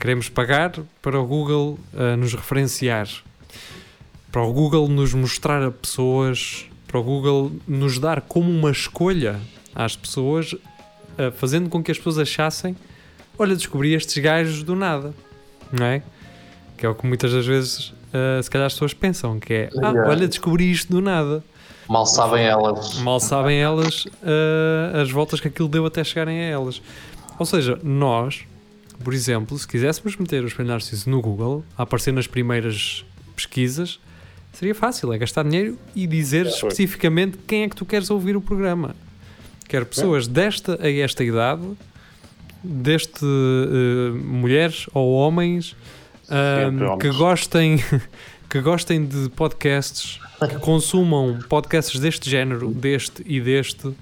[0.00, 3.06] Queremos pagar para o Google uh, nos referenciar,
[4.32, 9.38] para o Google nos mostrar a pessoas, para o Google nos dar como uma escolha
[9.74, 12.74] às pessoas, uh, fazendo com que as pessoas achassem:
[13.38, 15.14] olha, descobri estes gajos do nada,
[15.70, 16.02] não é?
[16.78, 19.70] Que é o que muitas das vezes, uh, se calhar, as pessoas pensam: que é,
[19.82, 21.44] ah, olha, descobri isto do nada.
[21.88, 22.98] Mal sabem elas.
[22.98, 26.80] Mal sabem elas uh, as voltas que aquilo deu até chegarem a elas.
[27.38, 28.44] Ou seja, nós,
[29.02, 33.98] por exemplo, se quiséssemos meter o espelho narciso no Google, a aparecer nas primeiras pesquisas,
[34.52, 38.36] seria fácil, é gastar dinheiro e dizer é, especificamente quem é que tu queres ouvir
[38.36, 38.94] o programa.
[39.68, 40.30] Quero pessoas é.
[40.30, 41.62] desta a esta idade,
[42.62, 45.72] deste uh, mulheres ou homens
[46.28, 47.82] uh, que gostem
[48.48, 53.94] que gostem de podcasts que consumam podcasts deste género, deste e deste,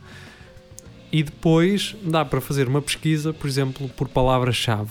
[1.11, 4.90] e depois dá para fazer uma pesquisa, por exemplo, por palavra-chave.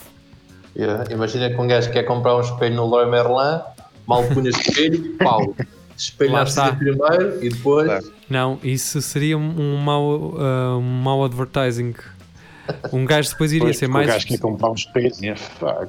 [0.75, 1.11] Yeah.
[1.11, 3.61] Imagina que um gajo quer comprar um espelho no Leroy Merlin,
[4.07, 5.55] mal punha espelho, pau.
[5.97, 8.11] Espelhar-se primeiro e depois.
[8.29, 11.93] Não, isso seria um mau, uh, um mau advertising.
[12.93, 14.07] Um gajo depois iria pois, ser mais.
[14.07, 15.35] O gajo que ia comprar um espelho, que é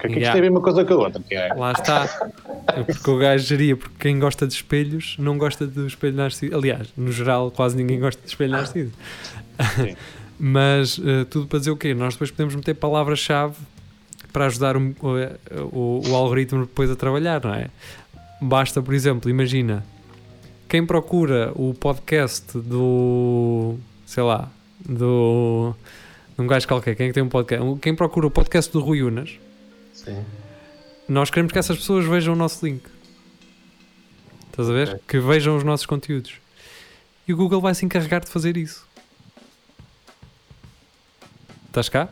[0.09, 0.33] que yeah.
[0.33, 1.23] tem a mesma coisa que a outra.
[1.23, 1.55] Que é.
[1.55, 2.09] Lá está.
[2.87, 6.55] Porque o gajo geria, porque quem gosta de espelhos não gosta do espelho narciso.
[6.55, 8.93] Aliás, no geral, quase ninguém gosta de espelho narciso.
[10.39, 11.95] Mas uh, tudo para dizer o quê?
[11.95, 13.55] Nós depois podemos meter palavra-chave
[14.33, 14.95] para ajudar o,
[15.73, 17.69] o, o, algoritmo depois a trabalhar, não é?
[18.41, 19.85] Basta, por exemplo, imagina
[20.69, 25.75] quem procura o podcast do sei lá, do
[26.39, 27.79] um gajo qualquer, quem é tem um podcast?
[27.81, 29.39] Quem procura o podcast do Rui Unas,
[29.93, 30.25] Sim.
[31.09, 32.83] nós queremos que essas pessoas vejam o nosso link.
[34.51, 34.89] Estás a ver?
[34.89, 35.01] Okay.
[35.09, 36.35] Que vejam os nossos conteúdos.
[37.27, 38.87] E o Google vai se encarregar de fazer isso.
[41.67, 42.09] Estás cá?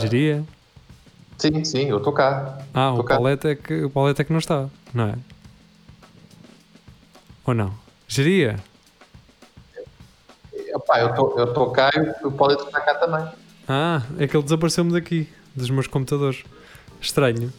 [0.00, 0.44] Geria?
[1.38, 2.58] Sim, sim, eu estou cá.
[2.74, 3.16] Ah, Tô o cá.
[3.44, 5.14] É que, o Paulette é que não está, não é?
[7.44, 7.72] Ou não?
[8.06, 8.58] Geria?
[10.74, 13.26] Epá, eu estou cá e o Paulo está cá também.
[13.68, 16.42] Ah, é que ele desapareceu-me daqui, dos meus computadores.
[17.00, 17.52] Estranho.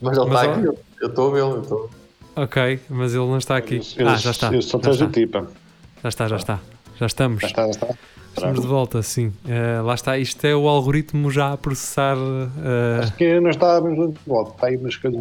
[0.00, 1.56] Mas ele está aqui, eu- eu estou a vê-lo.
[1.56, 1.90] eu tô-
[2.36, 3.80] Ok, mas ele não está aqui.
[3.96, 4.52] Eu, Ah, já está.
[4.52, 5.46] Eu só Já está, tipo.
[6.02, 6.60] já está, já está.
[6.98, 7.40] Já estamos.
[7.42, 7.88] Já está, já está.
[8.36, 9.32] Estamos de volta, sim.
[9.48, 12.16] Eh, lá está, isto é o algoritmo já a processar.
[12.16, 14.52] eh, Acho que não estávamos de volta.
[14.52, 15.20] Está aí umas coisas.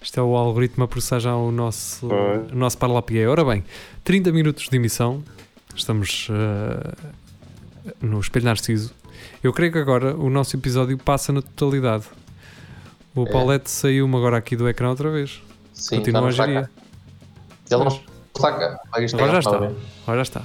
[0.00, 2.50] isto é o algoritmo a processar já o nosso, Pois.
[2.50, 3.26] o nosso Parlapié.
[3.28, 3.62] Ora bem,
[4.02, 5.22] 30 minutos de emissão.
[5.74, 6.94] Estamos eh,
[8.00, 8.92] no Espelho Narciso.
[9.42, 12.04] Eu creio que agora o nosso episódio passa na totalidade.
[13.14, 13.30] O É.
[13.30, 15.42] Paulette saiu-me agora aqui do ecrã outra vez.
[15.72, 16.70] Sim, Continua não a gerir.
[17.70, 18.00] Ele não
[18.34, 18.80] está cá.
[18.92, 19.56] Aí está, Agora já está.
[19.56, 20.42] Agora já está.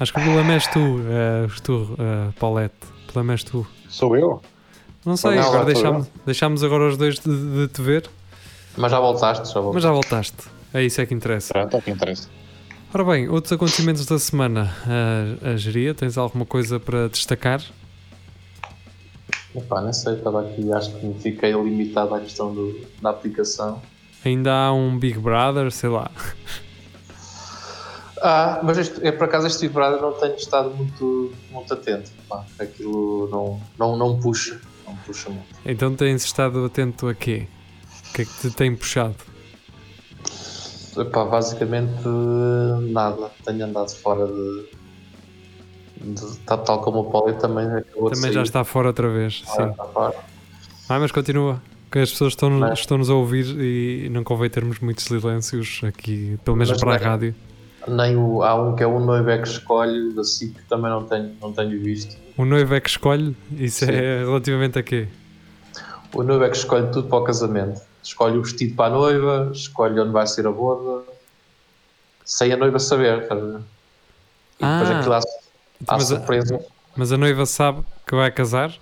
[0.00, 2.76] Acho que o problema és tu, eh, és tu eh, Paulette.
[3.08, 3.66] O problema és tu.
[3.88, 4.42] Sou eu?
[5.04, 8.08] Não sei, Não, agora deixámos, deixámos agora os dois de, de te ver,
[8.76, 10.36] Mas já voltaste, já mas já voltaste.
[10.72, 11.52] É isso é que interessa.
[11.52, 12.28] Pronto, é o que interessa.
[12.94, 14.72] Ora bem, outros acontecimentos da semana.
[14.86, 17.60] A, a geria, tens alguma coisa para destacar?
[19.52, 23.82] Epá, nem sei, estava aqui, acho que me fiquei limitado à questão do, da aplicação.
[24.24, 26.08] Ainda há um Big Brother, sei lá.
[28.26, 32.10] Ah, mas este, é, por acaso este Big Brother não tenho estado muito, muito atento.
[32.26, 35.44] Pá, aquilo não, não, não puxa, não puxa muito.
[35.66, 37.46] Então tens estado atento a quê?
[38.08, 39.33] O que é que te tem puxado?
[40.98, 42.02] Epá, basicamente
[42.92, 43.30] nada.
[43.44, 44.64] Tenho andado fora de.
[46.00, 49.42] de- tal, tal como o Paulo também acabou Também já está fora outra vez.
[49.48, 49.74] Ah, Sim.
[50.88, 51.60] Ah, mas continua.
[51.90, 56.36] Que as pessoas estão, Mas- estão-nos a ouvir e não convém termos muitos silêncios aqui,
[56.44, 57.34] pelo menos Mas para a não é- rádio.
[57.86, 60.90] Nem o, há um que é o noivo é que escolhe, da SIC, que também
[60.90, 62.16] não tenho, não tenho visto.
[62.36, 63.36] O noivo é que escolhe?
[63.52, 63.92] Isso Sim.
[63.92, 65.06] é relativamente a quê?
[66.14, 67.80] O noivo é que escolhe tudo para o casamento.
[68.04, 71.02] Escolhe o vestido para a noiva, escolhe onde vai ser a boda,
[72.24, 73.26] sem a noiva saber.
[73.30, 73.60] a ver?
[74.60, 75.22] E depois Ah, aquilo há, há
[75.94, 76.64] mas a- surpresa.
[76.96, 78.72] Mas a noiva sabe que vai casar?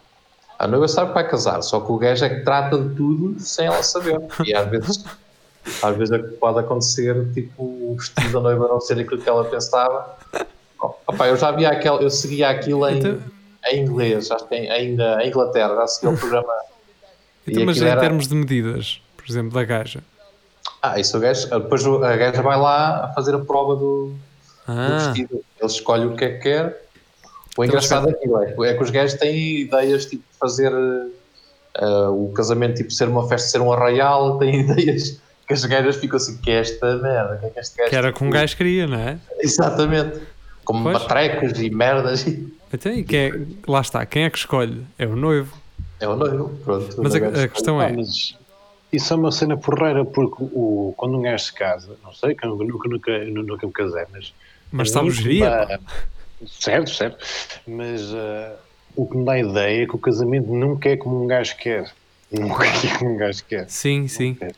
[0.59, 3.41] A noiva sabe que vai casar, só que o gajo é que trata de tudo
[3.41, 4.21] sem ela saber.
[4.45, 5.05] E às vezes,
[5.83, 9.45] às vezes é pode acontecer, tipo, o vestido da noiva não ser aquilo que ela
[9.45, 10.17] pensava.
[10.81, 13.19] Oh, opá, eu já via aquele, eu seguia aquilo em, Então-
[13.71, 16.53] em inglês, acho que em, ainda em Inglaterra, já seguia o programa.
[17.47, 20.01] Então, mas em era- termos de medidas, por exemplo, da gaja.
[20.81, 24.17] Ah, isso o gajo, depois a gaja vai lá a fazer a prova do, do
[24.67, 25.43] Ah, vestido.
[25.61, 26.83] Ele escolhe o que é que quer.
[27.57, 30.73] O Então, engraçado daquilo é, é que os gajos têm ideias tipo de fazer
[31.75, 35.97] eh, o casamento tipo ser uma festa, ser um arraial, têm ideias que as gajas
[35.97, 38.31] ficam assim, que é esta merda, que é que este gajo que era que um
[38.31, 39.19] gajo queria, não é?
[39.39, 40.21] Exatamente.
[40.65, 40.95] Como Pois.
[41.03, 42.27] matrecos e merdas.
[42.27, 43.33] e- Então, e quem é,
[43.69, 44.87] lá está, quem é que escolhe?
[44.99, 45.55] É o noivo.
[46.01, 46.97] É o noivo, pronto.
[47.03, 48.35] Mas a, a questão é, mas
[48.93, 52.47] isso é uma cena porreira, porque o, quando um gajo se casa, não sei, que
[52.47, 54.35] eu nunca, nunca, nunca me casei, mas.
[54.71, 55.49] mas a sabe mim o geria?
[55.49, 55.81] dá-
[56.47, 57.25] Certo, certo.
[57.67, 58.57] Mas ah,
[58.97, 61.57] o que me dá a ideia é que o casamento nunca é como um gajo
[61.57, 61.91] quer.
[62.33, 63.69] Nunca é como um gajo quer.
[63.69, 64.37] Sim, sim.
[64.41, 64.51] É.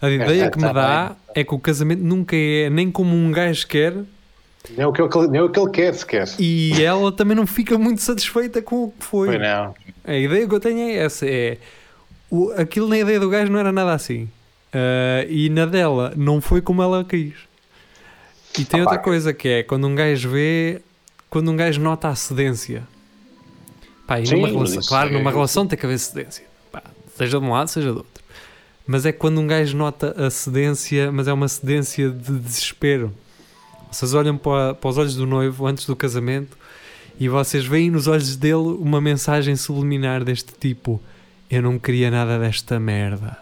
[0.00, 3.66] A ideia que me dá é que o casamento nunca é nem como um gajo
[3.66, 3.92] quer
[4.70, 6.28] Nem é o que ele, nem é o que ele quer sequer.
[6.38, 9.28] e ela também não fica muito satisfeita com o que foi.
[9.28, 9.74] Pois não.
[10.04, 11.58] A ideia que eu tenho é essa: é
[12.30, 14.28] o, aquilo na ideia do gajo não era nada assim.
[14.72, 17.34] Ah, e na dela não foi como ela quis.
[18.58, 20.82] E tem Opa, outra coisa que é quando um gajo vê,
[21.30, 22.82] quando um gajo nota a cedência.
[24.06, 26.44] Pá, e Sim, numa relação, claro, é- numa relação tem que haver cedência.
[26.72, 26.82] Pá,
[27.16, 28.24] seja de um lado, seja do outro.
[28.86, 33.12] Mas é quando um gajo nota a cedência, mas é uma cedência de desespero.
[33.92, 36.56] Vocês olham para, para os olhos do noivo antes do casamento
[37.20, 41.02] e vocês veem nos olhos dele uma mensagem subliminar deste tipo:
[41.50, 43.36] Eu não queria nada desta merda.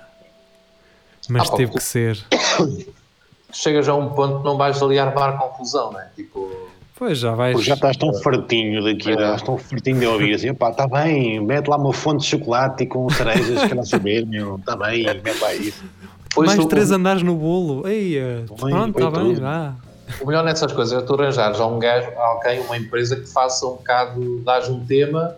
[1.29, 2.19] Mas Ah, teve o- que ser.
[3.53, 6.09] Chegas a um ponto que não vais ali armar confusão, não é?
[6.15, 6.51] Tipo,
[6.99, 7.53] Pois já vais.
[7.53, 10.87] Porque já estás tão fartinho daquilo, já estás tão fartinho de ouvir assim, pá, está
[10.89, 14.77] bem, mete lá uma fonte de chocolate e com cerejas, que não saber, meu, está
[14.77, 15.85] bem, mete lá isso.
[16.29, 17.87] depois mais três andares no bolo.
[17.87, 19.75] Eia, Põe- pronto, põe está bem, vá.
[20.23, 23.67] O melhor nessas coisas é tu arranjar já um gajo, alguém, uma empresa que faça
[23.67, 25.37] um bocado, dás um tema,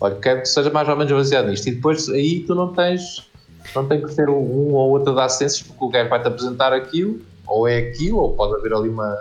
[0.00, 1.66] olha, quero que seja mais ou menos baseado nisto.
[1.68, 3.28] E depois aí tu não tens,
[3.74, 6.72] não tem que ser um, um ou outro de assistências, porque o gajo vai-te apresentar
[6.72, 9.16] aquilo, ou é aquilo, ou pode haver ali uma,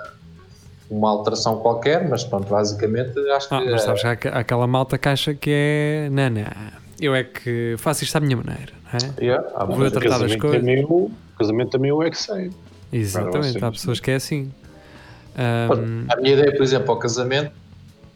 [0.89, 4.67] uma alteração qualquer, mas pronto, basicamente acho que Ah, mas sabes que há aqu- aquela
[4.67, 6.09] malta caixa que é.
[6.11, 6.43] Não, não.
[6.99, 9.23] Eu é que faço isto à minha maneira, não é?
[9.25, 10.61] Yeah, há Vou tratar das casamento coisas.
[10.61, 12.51] é meu, o casamento também eu é que sei.
[12.93, 14.49] Exatamente, há pessoas que é assim.
[15.37, 17.51] Ahm, A minha ideia, por exemplo, ao casamento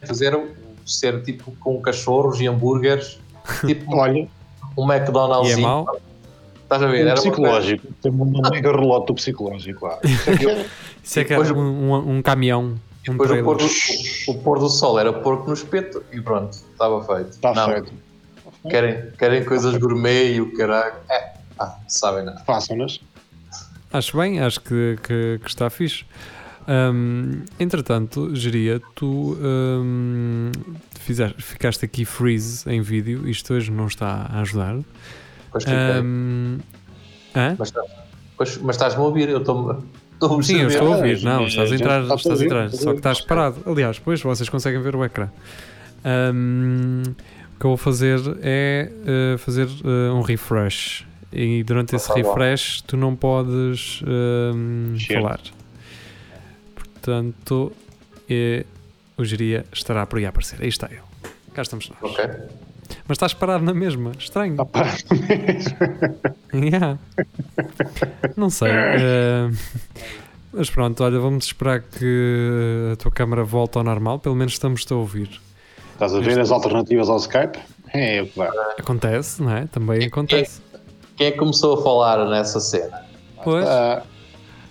[0.05, 0.33] fazer
[0.91, 3.19] ser tipo com cachorros e hambúrgueres,
[3.65, 4.27] tipo Olha,
[4.77, 5.51] um McDonald's.
[5.51, 5.97] E é mau?
[6.63, 6.97] Estás a ver?
[7.05, 7.87] um Era uma psicológico.
[8.01, 9.99] Tem um mega relote do psicológico lá.
[11.03, 12.75] Isso é que Depois era o- um, um, um caminhão.
[13.07, 13.67] Um Depois o pôr, do,
[14.27, 17.31] o pôr do sol era porco no espeto e pronto, estava feito.
[17.31, 17.91] Está Não, feito.
[18.69, 20.93] Querem, querem coisas gourmet e o caralho.
[21.09, 22.41] É, ah, sabem nada.
[22.45, 22.99] Façam-nas.
[23.91, 26.05] Acho bem, acho que, que, que está fixe.
[26.67, 30.51] Hum, entretanto, Geria, tu hum,
[30.99, 34.75] fizeste, ficaste aqui freeze em vídeo, isto hoje não está a ajudar.
[36.03, 36.59] Hum,
[37.35, 37.55] hã?
[37.57, 37.73] Mas,
[38.37, 39.77] pois, mas estás-me a ouvir, eu estou-me
[40.13, 41.23] estou a Sim, eu estou a ouvir.
[41.23, 43.57] Não, estás a entrar, estás a entrar, só que estás parado.
[43.65, 45.29] Aliás, depois vocês conseguem ver o ecrã.
[46.05, 47.03] Hum,
[47.55, 48.91] o que eu vou fazer é
[49.33, 51.05] uh, fazer uh, um refresh.
[51.31, 54.01] E durante esse Tá refresh tu não podes
[54.91, 55.13] Mexer.
[55.15, 55.39] falar.
[57.01, 57.71] Portanto,
[58.29, 58.65] eh,
[59.17, 60.61] o geria estará por aí a aparecer.
[60.61, 60.99] Aí está ele.
[61.53, 61.97] Cá estamos nós.
[62.11, 62.25] Ok.
[63.07, 64.11] Mas estás parado na mesma.
[64.17, 64.55] Estranho.
[64.59, 64.85] Ah, pá.
[66.53, 66.97] Yeah.
[68.35, 68.69] Não sei.
[68.71, 69.49] eh,
[70.51, 74.17] mas pronto, olha, vamos esperar que a tua câmara volte ao normal.
[74.19, 75.39] Pelo menos estamos-te a ouvir.
[75.93, 77.59] Estás a ver as alternativas ao Skype?
[77.93, 78.75] É o que dá.
[78.79, 79.67] Acontece, não é?
[79.67, 80.61] Também acontece.
[81.15, 83.05] Quem é que começou a falar nessa cena?
[83.43, 84.01] Pois, Ah,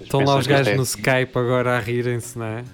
[0.08, 2.64] estão lá os gajos isto é- no Skype agora a rirem-se, não é?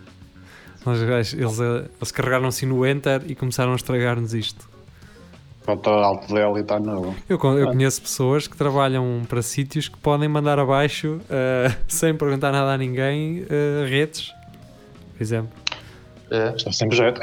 [0.87, 4.69] Os gajos, eles, eh, eles carregaram-se no Enter e começaram a estragar-nos isto.
[5.65, 7.17] Quanto ao alto dela e está novo.
[7.27, 12.53] Eu, eu conheço pessoas que trabalham para sítios que podem mandar abaixo, eh, sem perguntar
[12.53, 14.31] nada a ninguém, eh, redes,
[15.17, 15.53] por exemplo.
[16.31, 16.55] É.
[16.55, 17.21] Está sempre jeito.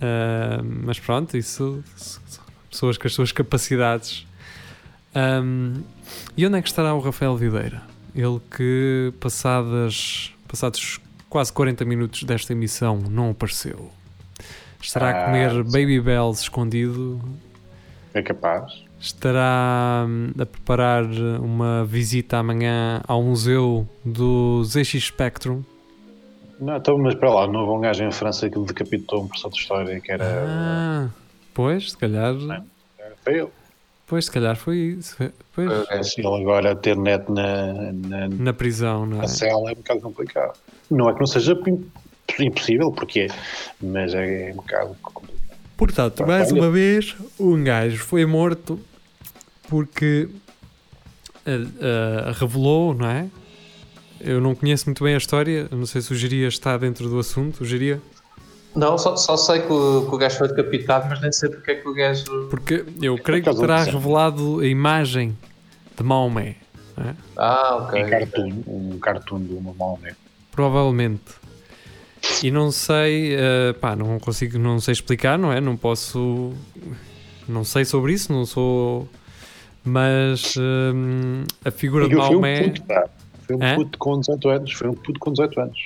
[0.00, 1.82] Uh, mas pronto, isso
[2.70, 4.26] pessoas com as suas capacidades.
[5.14, 5.82] Um,
[6.36, 7.82] e onde é que estará o Rafael Videira?
[8.14, 13.90] Ele que passadas, passados quase 40 minutos desta emissão não apareceu.
[14.80, 15.62] Estará a Ah, comer sim.
[15.64, 17.20] Baby Bells escondido?
[18.12, 18.84] É capaz.
[19.00, 21.04] Estará hum, a preparar
[21.40, 25.62] uma visita amanhã ao museu do ZX Spectrum?
[26.60, 29.50] Não, então, mas para lá, não houve um gajo em França que decapitou um professor
[29.50, 30.24] de história que era.
[30.46, 31.08] Ah,
[31.52, 32.34] pois, se calhar,
[33.24, 33.48] Foi ele.
[34.06, 35.16] Pois, se calhar foi isso.
[35.54, 35.68] Pois.
[36.06, 39.22] Se ele agora ter net na, na, na prisão, não é?
[39.22, 40.58] na cela é um bocado complicado.
[40.90, 41.84] Não é que não seja im-
[42.40, 43.26] impossível, porque é,
[43.82, 45.34] mas é, um bocado complicado.
[45.76, 48.78] Portanto, mais olha- uma vez, um gajo foi morto
[49.68, 50.28] porque
[51.46, 53.26] eh, eh, revelou, não é?
[54.20, 57.18] Eu não conheço muito bem a história, não sei se o Geria está dentro do
[57.18, 58.00] assunto, o Geria,
[58.74, 61.70] Não, só, só sei que o, que o gajo foi decapitado, mas nem sei porque
[61.70, 62.48] é que o gajo.
[62.50, 65.36] porque eu creio que terá revelado a imagem
[65.96, 66.56] de Maomé,
[66.98, 67.14] é?
[67.36, 68.02] Ah, ok.
[68.04, 70.14] Um cartoon, um cartoon de uma Maomé.
[70.50, 71.44] provavelmente.
[72.42, 75.60] E não sei, eh, pá, não consigo, não sei explicar, não é?
[75.60, 76.52] Não posso,
[77.46, 79.06] não sei sobre isso, não sou,
[79.84, 82.62] mas hum, a figura de E foi um Maomé.
[82.62, 83.08] puto, pá.
[83.46, 83.74] Foi um Hã?
[83.74, 84.72] puto com 18 anos.
[84.72, 85.78] Foi um puto com 18 anos.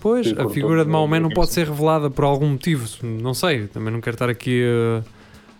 [0.00, 2.86] Pois, Sim, a figura de o- Maomé não o- pode ser revelada por algum motivo,
[3.02, 4.62] não sei, também não quero estar aqui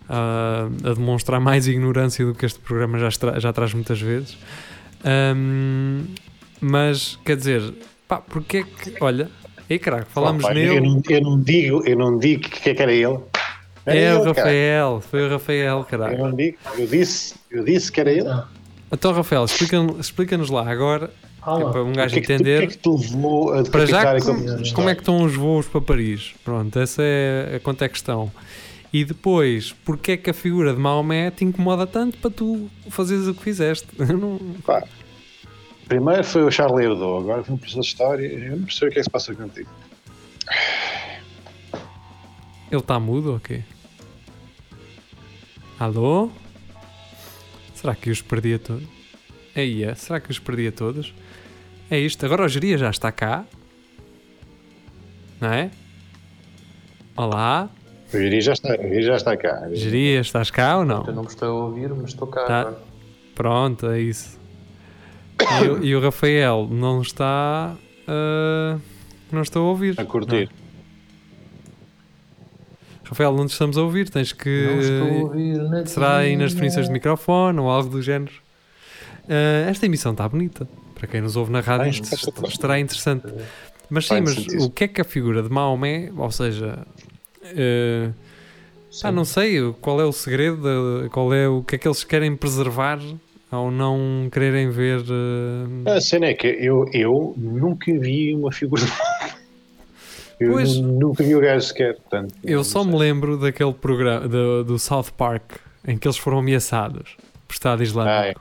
[0.08, 4.00] a, a- a demonstrar mais ignorância do que este programa já, estra- já traz muitas
[4.00, 4.38] vezes.
[5.04, 6.04] Ahm,
[6.60, 7.62] mas, quer dizer,
[8.06, 9.28] pá, porque é que, olha,
[9.68, 10.76] ei caraca, falamos Pá, nele.
[10.76, 13.18] Eu não, eu não digo, eu não digo que, que era ele.
[13.86, 14.46] Era É o ele, cara.
[14.46, 16.18] Rafael, foi o Rafael, Eu caralho.
[16.18, 18.42] não digo, eu disse, eu disse que era ele.
[18.92, 21.10] Então, Rafael, explica- explica-nos lá agora,
[21.56, 22.62] que é para um O gajo que, é que, tu- o que entender.
[22.62, 25.80] é que te levou a Para já, como, como é que estão os voos para
[25.80, 26.34] Paris?
[26.44, 28.30] Pronto, essa é a quanto é a questão.
[28.92, 33.26] E depois, porque é que a figura de Maomé te incomoda tanto para tu fazeres
[33.26, 33.86] o que fizeste?
[33.98, 34.82] Não- Pá,
[35.86, 38.26] Primeiro foi o Charlie Hebdo, agora foi um professor de história.
[38.26, 39.68] Eu não percebo o que é que se passa contigo.
[42.70, 43.62] Ele está mudo ou quê?
[45.80, 46.30] Alô?
[47.74, 48.86] Será que os perdi a todos?
[49.56, 51.14] Aí é, será que os perdi a todos?
[51.90, 53.44] É isto, agora o Geria já está cá.
[55.40, 55.70] Não é?
[57.16, 57.68] Olá,
[58.12, 59.68] O Iri já está, o Iri já está cá.
[59.72, 61.04] Geria, estás cá ou não?
[61.06, 62.44] Eu não gostei de ouvir, mas estou cá.
[62.44, 62.60] Tá.
[62.60, 62.78] agora.
[63.34, 64.38] Pronto, é isso.
[65.62, 67.76] E, o- e o Rafael não está.
[68.08, 68.78] ah,
[69.30, 69.94] não estou a ouvir.
[70.00, 70.50] A curtir.
[73.04, 74.66] Rafael, não te estamos a ouvir, tens que.
[74.66, 75.86] Não estou a ouvir.
[75.88, 78.32] Será aí nas definições de microfone ou algo do género.
[79.28, 80.68] Ah, esta emissão está bonita.
[80.98, 82.48] Para quem nos ouve na rádio, espetacular.
[82.50, 83.26] estará interessante.
[83.88, 86.84] Mas sim, mas o que é que a figura de Maomé, ou seja,
[87.44, 88.10] ah,
[89.04, 90.58] ah, não sei qual é o segredo,
[91.02, 92.98] da- qual é o que é que eles querem preservar
[93.50, 95.02] ao não quererem ver.
[95.86, 98.82] ah, A cena é que eu, eu nunca vi uma figura.
[100.40, 100.76] Eu Pois.
[100.76, 101.94] nunca vi o gajo sequer.
[101.96, 102.92] Portanto, Eu só sei.
[102.92, 105.54] me lembro daquele programa do, do South Park
[105.86, 108.14] em que eles foram ameaçados por Estado Islâmico.
[108.16, 108.34] Ah, é.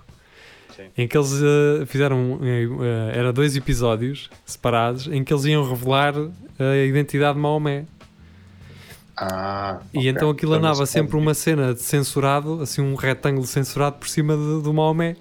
[0.78, 0.84] Sim.
[0.98, 2.40] Em que eles eh, fizeram.
[2.42, 6.14] eh, era dois episódios separados em que eles iam revelar
[6.60, 7.86] a identidade de Maomé.
[9.16, 10.10] Ah, E ok.
[10.10, 14.62] então aquilo andava sempre uma cena de censurado, assim um retângulo censurado por cima de-
[14.62, 15.16] do Maomé.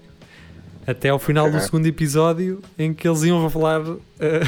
[0.87, 1.67] Até ao final do Ok.
[1.67, 3.81] segundo episódio em que eles iam revelar
[4.21, 4.43] eh,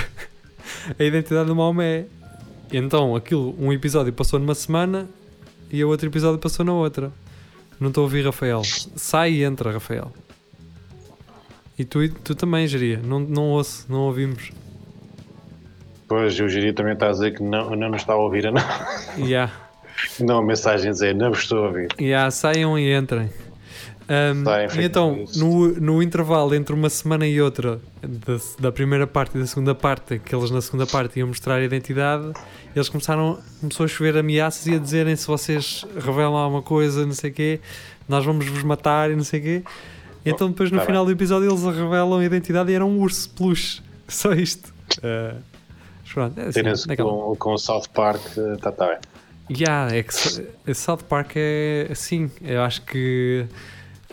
[0.98, 2.04] a identidade do Maomé.
[2.70, 5.08] E então aquilo, um episódio passou numa semana
[5.70, 7.10] e o outro episódio passou na outra.
[7.80, 8.62] Não estou a ouvir Rafael.
[8.96, 10.12] Sai e entra, Rafael.
[11.78, 12.98] E tu, tu também, Geria.
[13.02, 14.50] Não, não ouço, não ouvimos.
[16.08, 18.50] Pois, o Giri também está a dizer que não, não nos está a ouvir.
[18.50, 18.62] Não,
[19.18, 19.52] Yeah.
[20.18, 21.88] não a mensagem a dizer, não vos estou a ouvir.
[22.00, 23.28] Yeah, saiam e entrem.
[24.10, 29.06] Um, Saem, e então, no, no intervalo entre uma semana e outra, da, da primeira
[29.06, 32.32] parte e da segunda parte, que eles na segunda parte iam mostrar a identidade,
[32.74, 37.12] eles começaram, começou a chover ameaças e a dizerem se vocês revelam alguma coisa, não
[37.12, 37.60] sei o quê,
[38.08, 39.62] nós vamos vos matar e não sei o quê.
[40.28, 43.00] E então depois no tá final do episódio eles revelam a identidade e era um
[43.00, 43.82] urso peluche.
[44.08, 44.72] Só isto.
[44.98, 45.40] Uh,
[46.12, 48.20] pronto, é assim, com, com o South Park,
[48.54, 48.98] está tá bem.
[49.50, 50.42] Yeah, é que Sa-
[50.74, 53.46] South Park é assim, eu acho que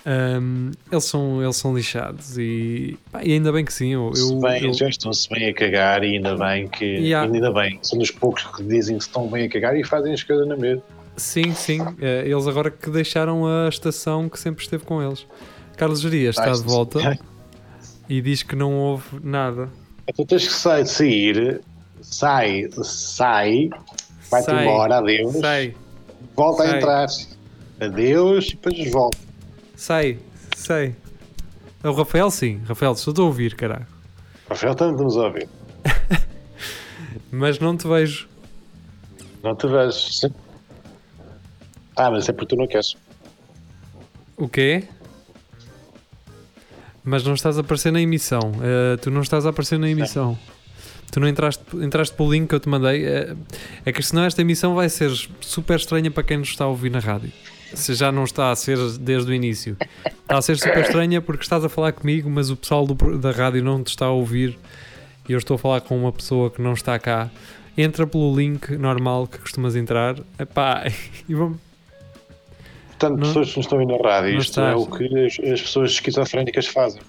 [0.05, 3.93] hum, eles, são, eles são lixados e, pá, e ainda bem que sim.
[3.93, 6.85] Eu, Se bem, eu- já estão-se bem a cagar e ainda bem que.
[6.85, 7.31] Yeah.
[7.33, 10.23] Ainda bem, são dos poucos que dizem que estão bem a cagar e fazem as
[10.23, 10.83] coisas na mesma.
[11.17, 15.25] sim, sim, eh, eles agora que deixaram a estação que sempre esteve com eles.
[15.75, 17.19] Carlos Geria está de volta
[18.09, 19.69] e diz que não houve nada.
[20.07, 21.61] Então tens que sair, sair,
[22.01, 23.69] sai, sai,
[24.29, 25.75] vai-te Sai, embora, adeus, Sai,
[26.35, 26.73] volta sai.
[26.73, 27.07] a entrar,
[27.79, 29.17] adeus e depois volta.
[29.75, 30.19] sai,
[30.55, 30.95] sai.
[31.83, 33.85] O Rafael, sim, Rafael, estou a ouvir, caralho.
[34.49, 35.49] Rafael, também estamos a ouvir.
[37.31, 38.27] Mas não te vejo.
[39.43, 40.31] Não te vejo.
[41.95, 42.95] Ah, mas é porque tu não queres.
[44.37, 44.83] O quê?
[47.05, 48.51] Mas não estás a aparecer na emissão.
[48.61, 50.37] Eh, tu não estás a aparecer na emissão.
[51.11, 53.05] Tu não entraste, entraste pelo link que eu te mandei.
[53.05, 53.35] Eh,
[53.85, 56.89] é que senão esta emissão vai ser super estranha para quem nos está a ouvir
[56.89, 57.31] na rádio.
[57.75, 59.77] Se já não está a ser desde o início.
[60.05, 63.31] Está a ser super estranha porque estás a falar comigo, mas o pessoal do da
[63.31, 64.57] rádio não te está a ouvir.
[65.29, 67.29] E eu estou a falar com uma pessoa que não está cá.
[67.77, 70.15] Entra pelo link normal que costumas entrar.
[70.39, 70.85] Epá,
[71.29, 71.64] e vamos.
[72.97, 75.61] Portanto, Não- pessoas que nos estão aí na rádio, isto é o que as, as
[75.61, 77.01] pessoas esquizofrénicas fazem.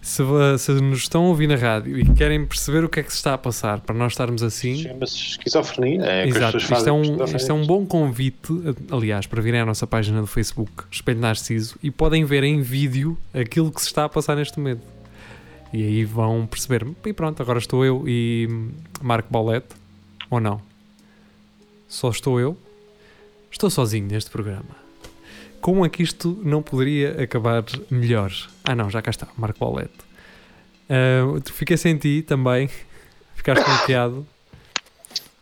[0.00, 0.22] Se,
[0.58, 3.16] se nos estão a ouvir na rádio e querem perceber o que é que se
[3.16, 6.00] está a passar para nós estarmos assim, Chama-se esquizofrenia.
[6.04, 8.52] É exato, isto é, um, isto é um bom convite,
[8.92, 13.18] aliás, para virem à nossa página do Facebook, Espelho Narciso, e podem ver em vídeo
[13.34, 14.82] aquilo que se está a passar neste momento.
[15.72, 16.86] E aí vão perceber.
[17.04, 18.48] E pronto, agora estou eu e
[19.02, 19.74] Marco Paulette,
[20.30, 20.60] ou não?
[21.88, 22.56] Só estou eu?
[23.56, 24.68] Estou sozinho neste programa.
[25.62, 28.30] Como é que isto não poderia acabar melhor?
[28.62, 29.94] Ah não, já cá está, Marco Paulette.
[30.90, 32.68] Ah, fiquei sem ti também.
[33.34, 34.26] Ficaste bloqueado.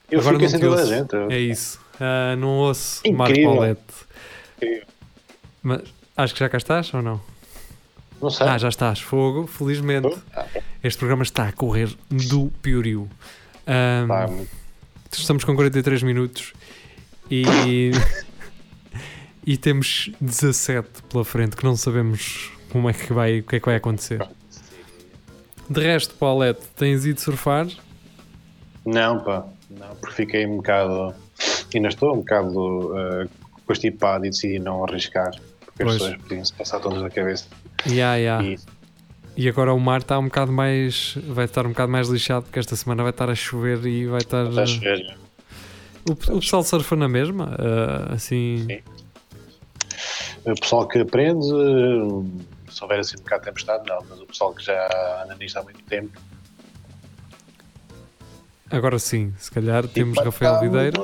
[0.09, 1.17] Eu Agora fiquei sem toda a gente.
[1.29, 1.81] É isso.
[2.01, 3.53] Ah, não ouço Marco Incrível.
[3.57, 3.83] Paulette.
[4.59, 4.87] Incrível.
[5.61, 5.81] Mas
[6.17, 7.21] acho que já cá estás ou não?
[8.23, 8.47] Não sei.
[8.47, 9.01] Ah, já estás.
[9.01, 10.17] Fogo, felizmente.
[10.37, 10.47] Ah,
[10.85, 13.11] Este programa está a correr do piorio.
[14.29, 14.49] Muito-
[15.11, 16.53] estamos com 43 minutos
[17.31, 17.91] e,
[19.47, 23.61] e temos 17 pela frente que não sabemos como é que vai, o que é
[23.61, 24.27] que vai acontecer.
[25.69, 27.67] De resto, Paulette, tens ido surfar?
[28.85, 29.47] Não, pá.
[29.71, 31.15] Não, porque fiquei um bocado.
[31.75, 33.29] Ainda estou um bocado uh,
[33.67, 35.31] constipado e decidi não arriscar.
[35.65, 35.97] Porque Pois.
[35.97, 37.47] as pessoas podiam-se passar todas da cabeça.
[37.89, 38.43] Ya, ya.
[38.43, 38.59] E
[39.37, 41.17] E agora o mar está um bocado mais.
[41.29, 44.19] vai estar um bocado mais lixado porque esta semana vai estar a chover e vai
[44.21, 44.47] estar.
[44.49, 45.17] está a chover.
[46.09, 47.57] O, o pessoal surfa na mesma?
[47.59, 48.67] Ah, assim.
[48.69, 48.81] Sim.
[50.51, 52.27] O pessoal que aprende, uh,
[52.71, 53.99] se houver assim um bocado de tempestade, não.
[54.09, 56.19] Mas o pessoal que já anda nisto há muito tempo.
[58.71, 60.99] Agora sim, se calhar temos Tipo, Rafael Videira.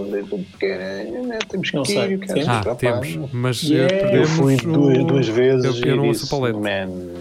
[0.59, 1.39] caralho, né?
[1.49, 2.13] Temos Não que sei.
[2.15, 2.33] ir, cara.
[2.35, 2.49] Temos?
[2.49, 3.31] Ah, Rapaz, temos.
[3.33, 3.95] Mas Yeah.
[3.95, 6.59] eh, Eu perdemos fui duas, o- duas vezes eu- eu e não ouço disse, palete.
[6.59, 7.21] não.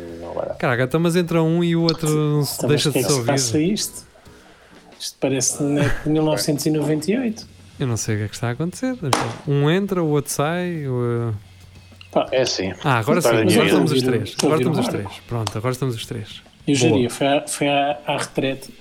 [0.57, 3.01] Caraca, então, mas entra um e o outro não se Então, deixa o de é
[3.03, 3.73] se que se passa ouvir.
[3.73, 4.07] isto?
[4.99, 7.47] Isto parece net de 1998.
[7.79, 8.95] Eu não sei o que é que está a acontecer.
[9.47, 10.85] Um entra, o outro sai.
[10.87, 11.33] o-
[12.31, 12.73] É assim.
[12.83, 14.35] Ah, agora sim, agora estamos os a três.
[14.41, 15.07] a Agora estamos os três.
[15.27, 16.41] Pronto, agora estamos os três.
[16.67, 16.89] E o Boa.
[16.91, 18.73] Jeria foi, à, foi à, à retrete.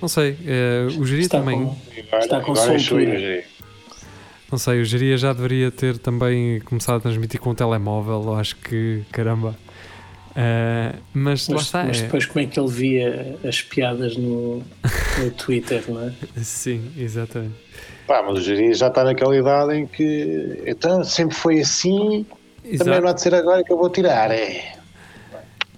[0.00, 1.64] Não sei, eh, o Está também.
[1.64, 1.76] com-
[2.18, 3.44] Está com agora encheu soltura.
[4.50, 8.34] Não sei, o Geria já deveria ter também começado a transmitir com o telemóvel.
[8.34, 9.54] Acho que, caramba.
[10.36, 11.84] Uh, mas, lá Mas, está.
[11.84, 14.58] mas é- depois como é que ele via as piadas no,
[15.18, 16.12] no Twitter, não é?
[16.42, 17.54] Sim, exatamente.
[18.06, 20.62] Pá, mas o Jiri já está naquela idade em que.
[20.66, 22.26] Então, sempre foi assim,
[22.62, 23.00] também Exato.
[23.00, 24.30] não há de ser agora que eu vou tirar.
[24.30, 24.74] É.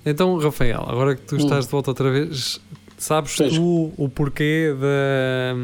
[0.05, 2.61] Então, Rafael, agora que tu estás de volta outra vez,
[2.99, 3.49] sabes Hum.
[3.49, 5.57] Tu o porquê da,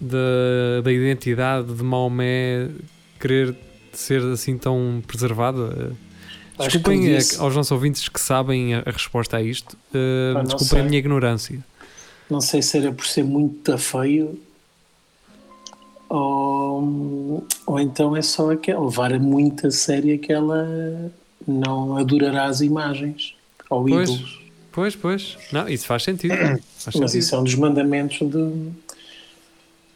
[0.00, 2.68] da, da identidade de Maomé
[3.18, 3.54] querer
[3.92, 5.92] ser assim tão preservada?
[6.58, 9.76] Acho Desculpem disse- aos nossos ouvintes que sabem a, resposta a isto.
[10.34, 11.58] não desculpem a minha ignorância.
[12.28, 14.38] Não sei se era por ser muito feio
[16.10, 21.10] ou, ou então é só aquela, levar muito a sério que ela
[21.46, 23.34] não adorará as imagens
[23.70, 24.10] ou Pois.
[24.10, 24.40] ídolos.
[24.72, 25.38] Pois, pois.
[25.52, 26.34] Não, isso faz sentido.
[26.36, 27.14] Faz Mas sentido.
[27.16, 28.70] isso é um dos mandamentos de.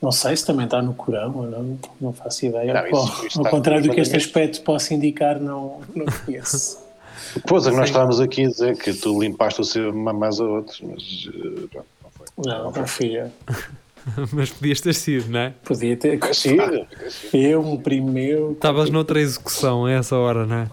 [0.03, 2.75] Não sei se também está no Corão ou não, não faço ideia.
[2.75, 6.83] Não, isso- ao, isso ao contrário do que este aspecto possa indicar, não, não conheço.
[7.37, 10.45] Depois é que nós estávamos aqui a dizer que tu limpaste o seu mamás a
[10.45, 12.27] outros, mas eh, pronto, não foi.
[12.45, 13.31] Não, não eu.
[14.32, 15.55] Mas podias ter sido, não é?
[15.64, 16.18] Podia ter.
[16.34, 16.57] Sim,
[17.32, 18.52] Eu, um primo meu.
[18.52, 20.68] Estavas noutra execução a essa hora, não é?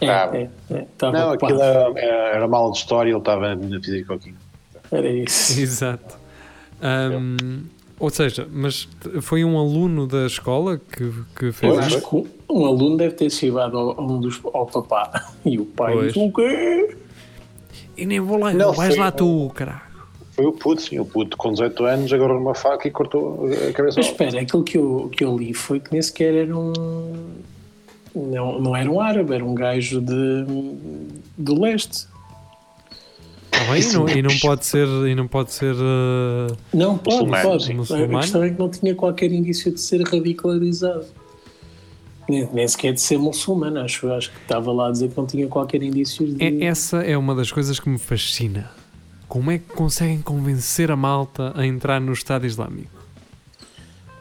[0.00, 0.36] É, Tava.
[0.36, 4.34] é, é, estava não, aquilo era, era, mal de história, ele estava na física aqui.
[4.90, 5.58] Era isso.
[5.60, 6.18] Exato.
[6.82, 7.64] Ahm,
[7.98, 8.86] ou seja, mas
[9.22, 13.14] foi um aluno da escola que, que fez Eu acho que um, um aluno deve
[13.14, 16.12] ter chegado ao, um dos, ao papá e o pai Pois.
[16.12, 16.96] disse: O quê?
[17.96, 19.85] E nem vou lá, Não, vais lá um- tu, caralho.
[20.36, 23.72] Foi o puto, sim, o puto com 18 anos agarrou numa faca e cortou a
[23.72, 23.98] cabeça.
[24.00, 26.72] Mas espera, aquilo que eu, que eu li foi que nem sequer era um.
[28.14, 30.44] Não, não era um árabe, era um gajo de,
[31.38, 32.06] do leste.
[33.70, 37.48] Bem, e, não, e não pode ser, e não pode ser eh, Não, pode, Muçulmano,
[37.48, 37.64] pode.
[37.64, 37.72] sim.
[37.72, 38.20] A Muçulmano?
[38.20, 41.06] questão é que não tinha qualquer indício de ser radicalizado.
[42.28, 45.26] Nem, nem sequer de ser muçulmano, acho, acho que estava lá a dizer que não
[45.26, 46.44] tinha qualquer indício de.
[46.44, 48.70] é- essa é uma das coisas que me fascina.
[49.36, 52.98] Como é que conseguem convencer a malta a entrar no Estado Islâmico?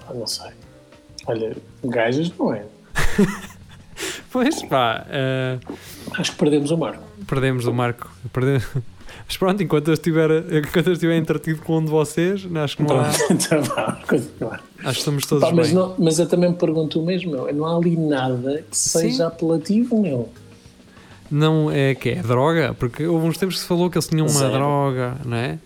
[0.05, 0.51] Ah, não sei.
[1.25, 1.55] Olha,
[1.85, 2.65] gajas não é.
[4.29, 5.57] Pois pá, eh,
[6.17, 7.01] Acho que perdemos o marco.
[7.25, 8.11] perdemos o marco.
[8.33, 8.67] Perdemos.
[9.25, 12.83] Mas pronto, enquanto eu estiver, enquanto eu estiver entretido com um de vocês, acho que
[12.83, 13.59] não há, Então,
[14.83, 15.75] acho que estamos todos Pá, mas, bem.
[15.77, 17.53] não, mas eu também me pergunto o mesmo, meu.
[17.53, 18.99] Não há ali nada que Sim.
[18.99, 20.29] seja apelativo, meu.
[21.29, 24.25] Não é que é droga, porque houve uns tempos que se falou que eles tinham
[24.27, 24.53] uma Zero.
[24.53, 25.57] droga, não é?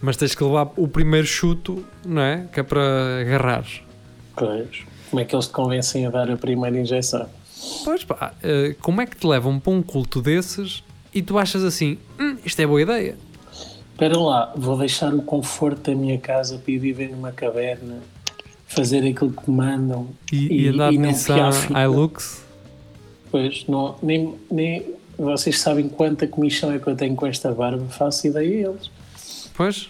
[0.00, 2.46] Mas tens que levar o primeiro chuto, não é?
[2.52, 3.64] Que é para agarrar.
[4.34, 4.82] Pois.
[5.10, 7.26] Como é que eles te convencem a dar a primeira injeção?
[7.84, 11.62] Pois pá, eh, como é que te levam para um culto desses e tu achas
[11.62, 13.18] assim, "Hum, isto é boa ideia?
[13.92, 17.98] Espera lá, vou deixar o conforto da minha casa para ir viver numa caverna,
[18.66, 21.78] fazer aquilo que mandam E, e, andar de não Nissan piar fita.
[21.82, 22.42] Hilux?
[23.30, 24.84] Pois, não, nem, nem
[25.18, 28.90] vocês sabem quanta comissão é que eu tenho com esta barba, faço ideia a eles.
[29.54, 29.88] Pois,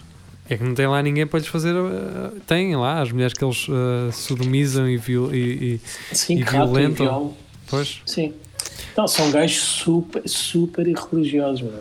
[0.48, 1.74] é que não tem lá ninguém para lhes fazer.
[1.74, 5.80] eh, tem lá as mulheres que eles eh, sodomizam e, viol, e,
[6.10, 7.34] e- Sim, E violentam.
[7.36, 7.68] e.
[7.70, 8.34] Pois, Sim.
[8.96, 11.72] Não, são gajos super, super irreligiosos, meu.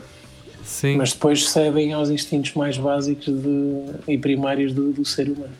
[0.63, 0.95] sim.
[0.95, 5.53] mas depois cedem aos instintos mais básicos de, e primários do, do ser humano.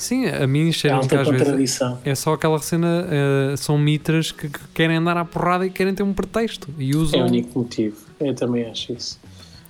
[0.00, 1.78] Sim, a mim É cheira-me que às vezes.
[2.06, 5.94] É só aquela cena, eh, são mitras que, que querem andar à porrada e querem
[5.94, 7.20] ter um pretexto e É usam.
[7.20, 7.96] o único motivo.
[8.18, 9.20] Eu também acho isso.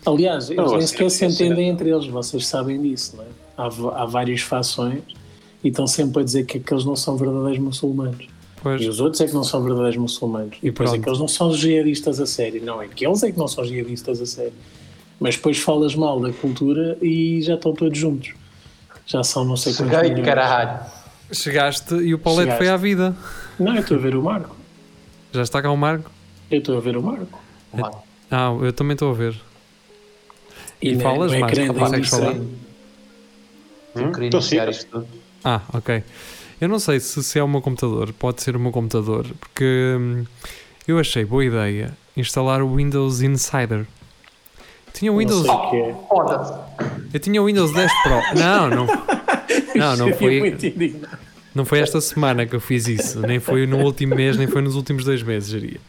[0.06, 3.24] Aliás, eles Não, nem assim, sequer se assim, entendem entre eles, vocês sabem disso, não
[3.24, 3.26] é?
[3.58, 5.02] Há, há várias fações
[5.64, 8.28] e estão sempre a dizer que aqueles não são verdadeiros muçulmanos.
[8.62, 10.56] Pois, E os outros é que não são verdadeiros muçulmanos.
[10.62, 12.62] E, E depois é que eles não são jihadistas a sério.
[12.64, 14.52] Não, é que eles é que não são jihadistas a sério.
[15.18, 18.32] Mas depois falas mal da cultura e já estão todos juntos.
[19.10, 20.26] Já são não sei quantos Cheguei, milhões.
[20.26, 20.80] caralho.
[21.32, 22.74] chegaste e o Paulette foi Chegaste.
[22.74, 23.16] à vida.
[23.58, 24.56] Não, eu estou a ver o Marco.
[25.32, 26.10] Já está cá o Marco?
[26.50, 27.38] Eu estou a ver o Marco.
[27.72, 29.34] Mano, Ah, eu também estou a ver.
[30.80, 32.20] E na- falas no mais, ecrã da consegues emissão.
[32.34, 32.46] falar?
[33.96, 35.06] eu queria Então, iniciar isto tudo.
[35.44, 36.02] Ah, ok.
[36.60, 39.96] Eu não sei se, se é o meu computador, pode ser o meu computador, porque
[39.98, 40.24] hum,
[40.86, 43.86] eu achei boa ideia instalar o Windows Insider.
[44.92, 45.94] Tinha o Windows, Não sei é.
[47.14, 48.38] Eu tinha o Windows 10 Pro.
[48.38, 48.86] Não, não,
[49.74, 51.00] não, não Seria foi,
[51.54, 54.62] não foi esta semana que eu fiz isso, nem foi no último mês, nem foi
[54.62, 55.80] nos últimos dois meses, diria.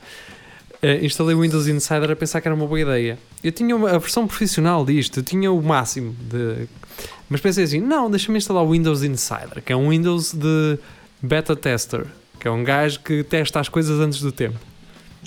[0.82, 3.20] Eh, instalei o Windows Insider a pensar que era uma boa ideia.
[3.44, 6.68] Eu tinha uma- a versão profissional disto, eu tinha o máximo de.
[7.30, 10.80] Mas pensei assim: não, deixa-me instalar o Windows Insider, que é um Windows de
[11.22, 12.06] beta tester,
[12.40, 14.58] que é um gajo que testa as coisas antes do tempo.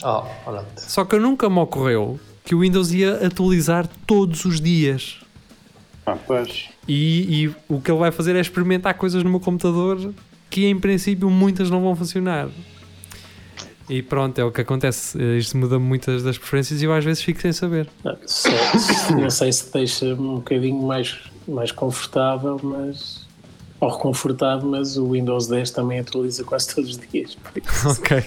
[0.02, 0.24] Oh.
[0.76, 5.16] Só que nunca me ocorreu que o Windows ia atualizar todos os dias.
[6.06, 6.68] Ah, pois.
[6.86, 10.12] E, e o que ele vai fazer é experimentar coisas no meu computador
[10.50, 12.48] que em princípio muitas não vão funcionar.
[13.88, 15.18] E pronto, é o que acontece.
[15.38, 17.88] Isto muda muitas das preferências e eu às vezes fico sem saber.
[18.04, 18.48] Não, só-
[19.18, 21.18] não sei se deixa um bocadinho mais,
[21.48, 23.23] mais confortável, mas.
[23.84, 27.36] Ou reconfortado, mas o Windows 10 também atualiza quase todos os dias.
[27.86, 28.24] Ok.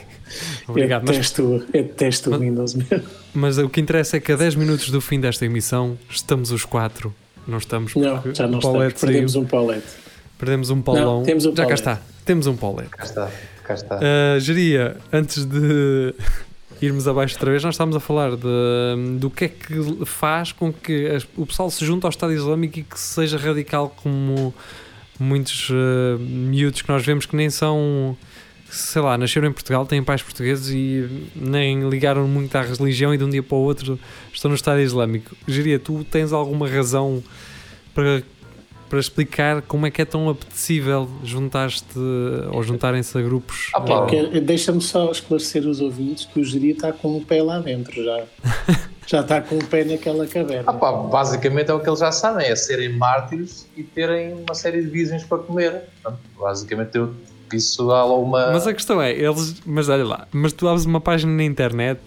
[0.67, 1.01] Obrigado.
[1.03, 1.41] Eu Mas, detesto,
[1.73, 3.07] eu detesto o Windows mesmo.
[3.33, 6.63] mas o que interessa é que a 10 minutos do fim desta emissão estamos os
[6.65, 7.13] quatro.
[7.47, 9.01] Não estamos Não, porque já não o Paulette estamos.
[9.13, 9.43] Perdemos saiu.
[9.43, 9.87] um Paulette.
[10.37, 11.17] Perdemos um Paulão.
[11.19, 12.01] Não, temos um Já cá está.
[12.25, 12.89] Temos um Paulette.
[12.89, 13.31] Cá está,
[13.63, 13.95] cá está.
[13.97, 16.13] Uh, Geria, antes de
[16.81, 20.71] irmos abaixo outra vez, nós estávamos a falar de, do que é que faz com
[20.73, 24.53] que as- o pessoal se junte ao Estado Islâmico e que seja radical como
[25.19, 28.17] muitos uh, miúdos que nós vemos que nem são,
[28.69, 33.17] sei lá, nasceram em Portugal, têm pais portugueses e nem ligaram muito à religião e
[33.17, 33.99] de um dia para o outro
[34.33, 35.35] estão no Estado Islâmico.
[35.47, 37.23] Geria, tu tens alguma razão
[37.93, 38.21] para
[38.89, 41.99] para explicar como é que é tão apetecível juntar-te
[42.51, 43.69] ou juntarem-se a grupos.
[43.73, 44.07] Ah, pá.
[44.43, 48.23] Deixa-me só esclarecer os ouvintes que o Geri está com o pé lá dentro já.
[49.07, 50.69] já está com o pé naquela caverna.
[50.69, 54.53] Ah, pá, basicamente é o que eles já sabem, é serem mártires e terem uma
[54.53, 55.83] série de virgens para comer.
[56.01, 57.13] Portanto, basicamente eu,
[57.53, 58.51] isso há lá uma...
[58.51, 62.01] Mas a questão é, eles, mas olha lá, mas tu abres uma página na internet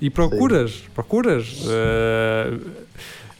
[0.00, 2.58] e procuras, procuras eh,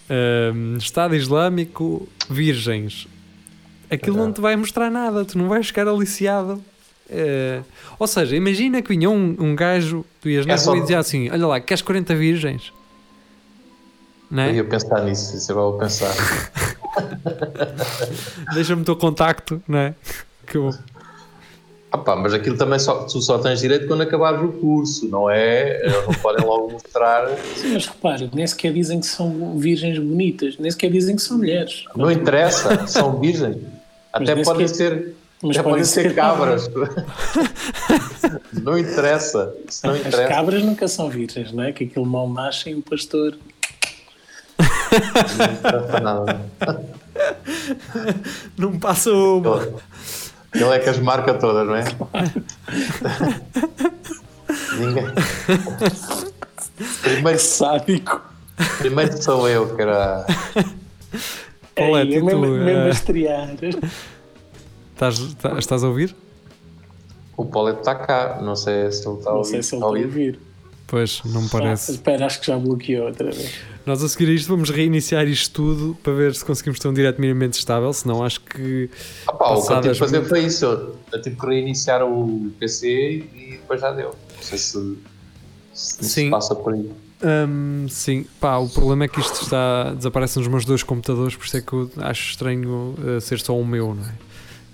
[0.09, 3.07] eh, Estado Islâmico Virgens.
[3.91, 6.63] Aquilo não te vai mostrar nada, tu não vais ficar aliciado.
[7.11, 7.61] Eh,
[7.99, 10.99] ou seja, imagina que vinha um, um gajo, tu ias na É rua e dizia
[10.99, 12.73] assim: Olha lá, queres 40 virgens?
[14.31, 14.55] Não Eu é?
[14.55, 16.15] ia pensar nisso, isso eu vou pensar.
[18.55, 19.95] Deixa-me o teu contacto, não é?
[20.47, 20.71] Que eu-
[21.95, 25.29] Ah, pá, mas aquilo também só, tu só tens direito quando acabares o curso, não
[25.29, 25.79] é?
[25.85, 27.29] Eles não podem logo mostrar.
[27.55, 31.37] Sim, mas repare, nem sequer dizem que são virgens bonitas, nem sequer dizem que são
[31.37, 31.85] mulheres.
[31.95, 33.59] Não interessa, são virgens.
[34.11, 35.15] Até podem sequer- ser.
[35.43, 36.69] Mas até podem ser cabras.
[36.69, 36.95] cabras.
[38.63, 39.55] não interessa.
[39.69, 40.29] Isso não As interessa.
[40.29, 41.73] cabras nunca são virgens, não é?
[41.73, 43.37] Que aquilo mal nasce e o pastor.
[44.59, 46.41] Não interessa nada.
[48.57, 49.69] Não passa uma.
[50.55, 51.85] Ele, é que as marca todas, não é?
[54.79, 55.05] Ninguém.
[57.03, 58.21] Primeiro, Sádico.
[58.79, 60.27] primeiro sou eu, cara.
[61.75, 63.49] Paulette, Ei, e tu, mesmo, mesmo a estrear.
[64.93, 66.15] Estás, tá- estás a ouvir?
[67.37, 68.39] O Paulette está cá.
[68.43, 69.51] Não sei se ele está a Não ouvir.
[69.51, 70.41] sei se ele Está a ouvir.
[70.93, 71.93] Pois, não me Ah, parece.
[71.93, 73.51] espera, acho que já bloqueou outra vez.
[73.87, 76.93] Nós a seguir a isto vamos reiniciar isto tudo para ver se conseguimos ter um
[76.93, 78.91] direto minimamente estável, senão acho que
[79.27, 80.67] Ah, pá, o que eu tive que fazer muito- foi isso.
[80.67, 84.15] Eu, tive que reiniciar o PC e depois já deu.
[84.37, 84.99] Não sei se,
[85.73, 86.31] se, se Sim.
[86.31, 86.91] passa por aí.
[87.25, 91.47] Hum, sim, pá, o problema é que isto está desaparece nos meus dois computadores, por
[91.47, 94.13] isso é que eu acho estranho eh, ser só o meu, não é?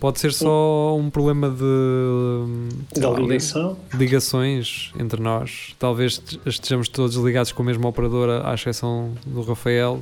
[0.01, 3.77] Pode ser só um problema de Da ligação.
[3.95, 5.75] ligações entre nós.
[5.79, 10.01] Talvez estejamos todos ligados com a mesma operadora, à exceção do Rafael.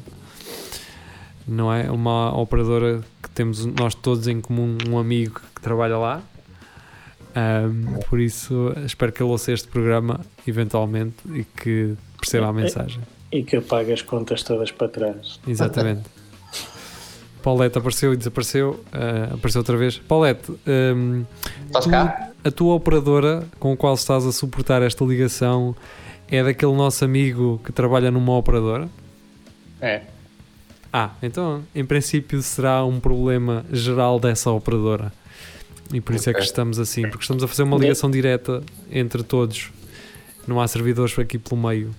[1.49, 1.91] Não é?
[1.91, 6.23] Uma operadora que temos nós todos em comum, um amigo que trabalha lá.
[7.35, 13.01] Ahm, por isso, espero que ele ouça este programa eventualmente e que perceba a mensagem.
[13.33, 15.41] E que apaga as contas todas para trás.
[15.47, 16.03] Exatamente.
[17.47, 18.81] Paulette apareceu e desapareceu.
[18.93, 19.99] ah, apareceu outra vez.
[19.99, 21.23] Paulette, ahm,
[21.67, 22.31] Estás tu- cá?
[22.43, 25.77] a tua operadora com a qual estás a suportar esta ligação
[26.29, 28.89] é daquele nosso amigo que trabalha numa operadora?
[29.81, 30.01] É.
[30.93, 35.13] Ah, então em princípio será um problema geral dessa operadora.
[35.95, 39.23] E por isso é que estamos assim, porque estamos a fazer uma ligação direta entre
[39.23, 39.71] todos.
[40.49, 41.95] Não há servidores aqui pelo meio.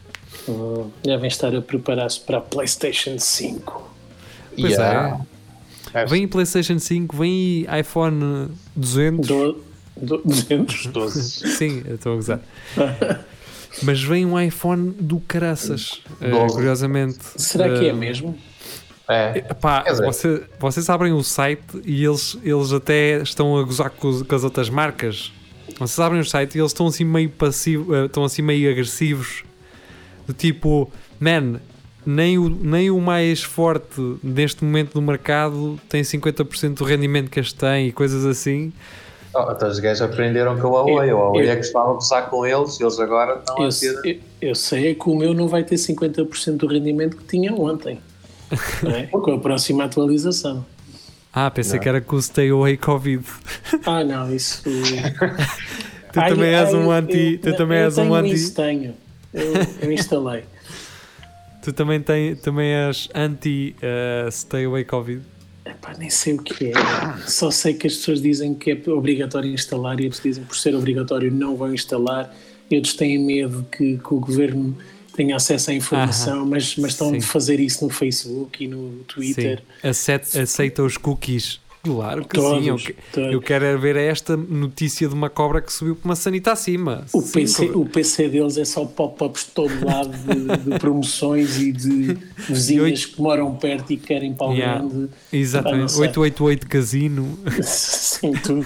[0.49, 3.93] Hum, devem estar a preparar-se para a PlayStation 5.
[4.59, 5.19] Pois Yeah.
[5.23, 5.36] é.
[6.05, 9.27] Vem PlayStation 5, vem iPhone 200.
[9.27, 9.63] Do,
[9.95, 10.85] do, 200?
[10.87, 11.21] 12.
[11.55, 12.39] Sim, eu estou a gozar.
[13.83, 16.53] Mas vem um iPhone do caraças, Doze.
[16.53, 17.19] curiosamente.
[17.35, 18.35] Será que é Eh, mesmo?
[19.07, 19.37] É.
[19.37, 24.35] Epá, você- vocês abrem o site e eles, eles até estão a gozar com, com
[24.35, 25.31] as outras marcas.
[25.79, 29.43] Vocês abrem o site e eles estão assim meio passivos, eh, estão assim meio agressivos.
[30.25, 31.59] Do tipo, man,
[32.09, 37.39] nem o, nem o mais forte neste momento do mercado tem 50% do rendimento que
[37.39, 38.71] este tem e coisas assim.
[39.35, 41.09] Oh, então os gajos aprenderam com a Huawei.
[41.09, 43.67] A Huawei Eu- é que estava a gozar com eles e eles agora estão Eu,
[43.67, 44.09] a ter.
[44.41, 47.53] eu, eu sei é que o meu não vai ter 50% do rendimento que tinha
[47.53, 47.99] ontem.
[48.95, 49.03] é?
[49.11, 50.65] Com a próxima atualização.
[51.33, 51.83] Ah, pensei Não.
[51.83, 53.23] que era com o Stay Away Covid.
[53.85, 54.63] Ah, não, isso.
[56.13, 57.37] Tu também és um anti.
[57.43, 58.33] Tu também és um anti.
[58.33, 58.93] Isso tenho.
[59.33, 60.43] Eu, eu instalei.
[61.67, 65.21] Tu também, tem, também és anti eh, Stay Away Covid.
[65.65, 66.73] Epá, nem sei o que é.
[67.27, 70.73] Só sei que as pessoas dizem que é obrigatório instalar e eles dizem por ser
[70.73, 72.33] obrigatório não vão instalar
[72.71, 74.77] outros têm medo que, que o governo
[75.13, 77.17] tenha acesso à informação, mas, mas estão Sim.
[77.17, 79.61] a fazer isso no Facebook e no Twitter.
[79.83, 81.59] Aceita os cookies.
[81.87, 82.69] Claro que Todos, sim.
[82.69, 86.15] Eu, que- eu quero é ver esta notícia de uma cobra que subiu para uma
[86.15, 87.05] sanita acima.
[87.13, 87.79] O Sim, PC, cobra.
[87.81, 92.17] o PC deles é só pop-ups de todo lado de, de promoções e de
[92.49, 94.79] vizinhas que moram perto e querem para o Yeah.
[94.79, 95.09] grande.
[95.31, 95.91] Exatamente.
[95.91, 96.01] sei.
[96.01, 97.39] 888 Casino.
[97.63, 98.65] Sim, tudo.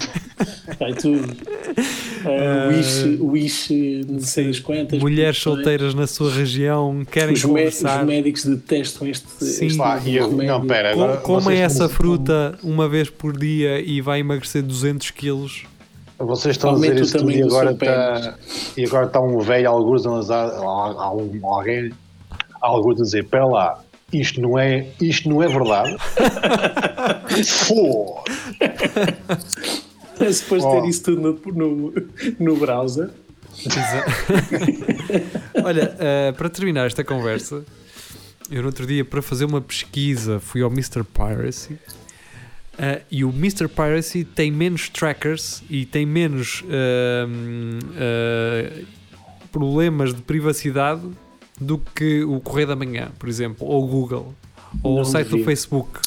[0.79, 1.35] Vai tudo.
[2.23, 4.99] Uh, wish, wish, não sei das quantas.
[4.99, 8.01] Mulheres solteiras na sua região querem Os, conversar.
[8.01, 9.27] os médicos detestam este.
[9.43, 9.65] Sim.
[9.67, 10.51] este Pá, e eu- remédio.
[10.53, 15.09] não, pera, Com- vocês essa estão- fruta uma vez por dia e vai emagrecer 200
[15.11, 15.63] quilos.
[16.19, 18.35] Vocês estão a dizer Aumenta o isso tudo e agora, está,
[18.77, 21.91] e agora está um velho alguns a um- alguém
[22.61, 25.97] alguns a dizer, pera lá, isto não é, isto não é verdade.
[27.67, 28.23] Pô,
[30.21, 30.81] É suposto Oh.
[30.81, 31.93] ter isso tudo no, no,
[32.39, 33.09] no browser.
[35.63, 37.63] Olha, eh, para terminar esta conversa,
[38.49, 41.03] eu no outro dia, para fazer uma pesquisa, fui ao Mr.
[41.03, 41.77] Piracy.
[42.77, 43.67] eh, e o Mr.
[43.67, 47.27] Piracy tem menos trackers e tem menos ah,
[49.51, 51.01] problemas de privacidade
[51.59, 54.33] do que o Correio da Manhã, por exemplo, ou o Google,
[54.81, 55.45] ou Não o site do duvido.
[55.45, 55.99] Facebook.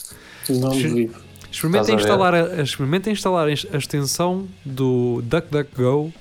[0.49, 1.15] Não duvido.
[1.55, 6.13] Experimentem instalar, a, experimentem instalar a extensão do DuckDuckGo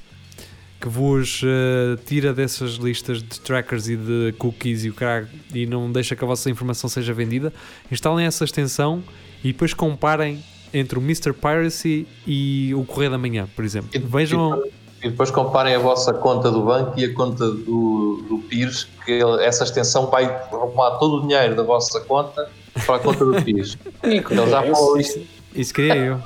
[0.80, 5.66] que vos eh, tira dessas listas de trackers e de cookies e, o caralho, e
[5.66, 7.54] não deixa que a vossa informação seja vendida.
[7.90, 9.02] Instalem essa extensão
[9.44, 11.34] e depois comparem entre o Mr.
[11.34, 13.90] Piracy e o Correio da Manhã, por exemplo.
[13.94, 14.62] E- Vejam.
[15.02, 19.22] E depois comparem a vossa conta do banco e a conta do, do Pires, que
[19.42, 22.50] essa extensão vai arrumar todo o dinheiro da vossa conta
[22.86, 23.78] para a conta do Pires.
[24.02, 25.22] É, Ele já falou isto.
[25.56, 26.20] Isso queria eu.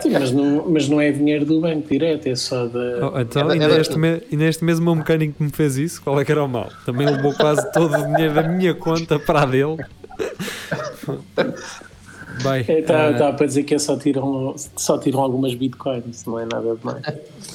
[0.00, 3.10] Sim, mas, não, mas não é dinheiro do banco direto, é só da.
[3.14, 5.50] Oh, então, É ainda, é da- este me- ainda este mesmo meu mecânico que me
[5.50, 6.68] fez isso, qual é que era o mal?
[6.86, 9.76] Também levou quase todo o dinheiro da minha conta para a dele.
[12.42, 16.38] Bem, Está eh, tá para dizer que é só tiram, só tiram algumas bitcoins, não
[16.38, 17.04] é nada demais.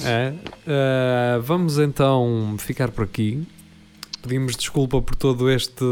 [0.03, 0.34] É.
[0.67, 3.43] Uh, vamos então ficar por aqui.
[4.21, 5.86] Pedimos desculpa por todo este,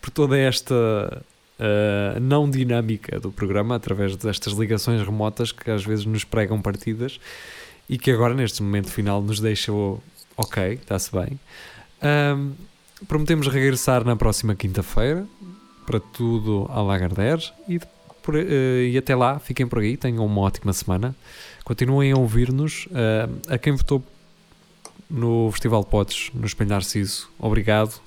[0.00, 1.22] por toda esta
[1.58, 7.18] uh, não dinâmica do programa através destas ligações remotas que às vezes nos pregam partidas
[7.88, 10.00] e que agora neste momento final nos deixam
[10.36, 11.38] ok, está-se bem.
[12.02, 12.52] Um,
[13.06, 15.26] prometemos regressar na próxima quinta-feira
[15.86, 17.78] para tudo a Lagardère e,
[18.22, 21.14] por- eh, e até lá fiquem por aí, tenham uma ótima semana.
[21.64, 22.88] Continuem a ouvir-nos.
[22.92, 24.04] eh, a quem votou
[25.08, 28.00] no Festival de Potes, no Espelho Narciso, obrigado.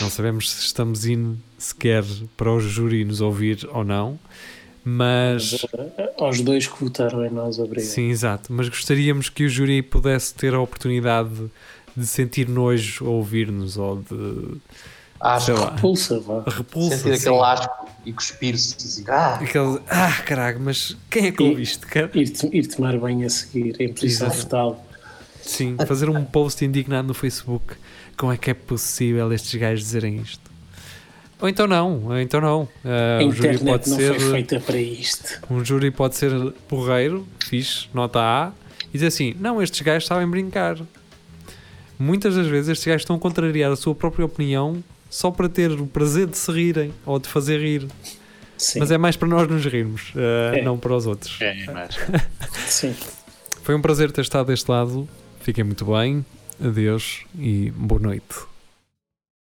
[0.00, 2.04] Não sabemos se estamos in sequer
[2.36, 4.18] para o júri nos ouvir ou não,
[4.84, 5.64] mas
[6.18, 7.88] Aos dois que votaram em nós, obrigado.
[7.90, 8.52] sim, exato.
[8.52, 11.50] Mas gostaríamos que o júri pudesse ter a oportunidade
[11.96, 14.56] de sentir nojo a ouvir-nos ou de
[15.20, 16.42] Acho sei que lá, Pulsa, vá.
[16.48, 16.96] repulsa.
[16.96, 17.28] sentir sim.
[17.28, 18.74] aquele asco e cuspir-se.
[18.76, 21.86] Assim, ah, Aquele, ah, caralho, mas quem é que E- ouve isto?
[21.86, 22.10] cara?
[22.14, 24.84] Ir, ir tomar banho a seguir em posição fetal.
[25.40, 27.74] Sim, fazer um post indignado no Facebook.
[28.22, 30.48] Como é que é possível estes gajos dizerem isto?
[31.40, 32.68] Ou então não, ou então não.
[32.84, 35.40] A o júri internet pode não ser, foi feita para isto.
[35.50, 36.30] um júri pode ser
[36.68, 38.52] porreiro, fixe, nota A,
[38.90, 40.78] e dizer assim: não, estes gajos sabem brincar.
[41.98, 45.72] Muitas das vezes estes gajos estão a contrariar a sua própria opinião só para ter
[45.72, 47.88] o prazer de se rirem ou de fazer rir.
[48.56, 50.62] Sim, Mas é mais para nós nos rirmos, ah, É.
[50.62, 51.36] não para os outros.
[51.40, 51.98] é, mas
[52.68, 52.94] sim.
[53.64, 55.08] Foi um prazer ter estado deste lado.
[55.40, 56.24] Fiquem muito bem.
[56.64, 58.51] Adeus e boa noite.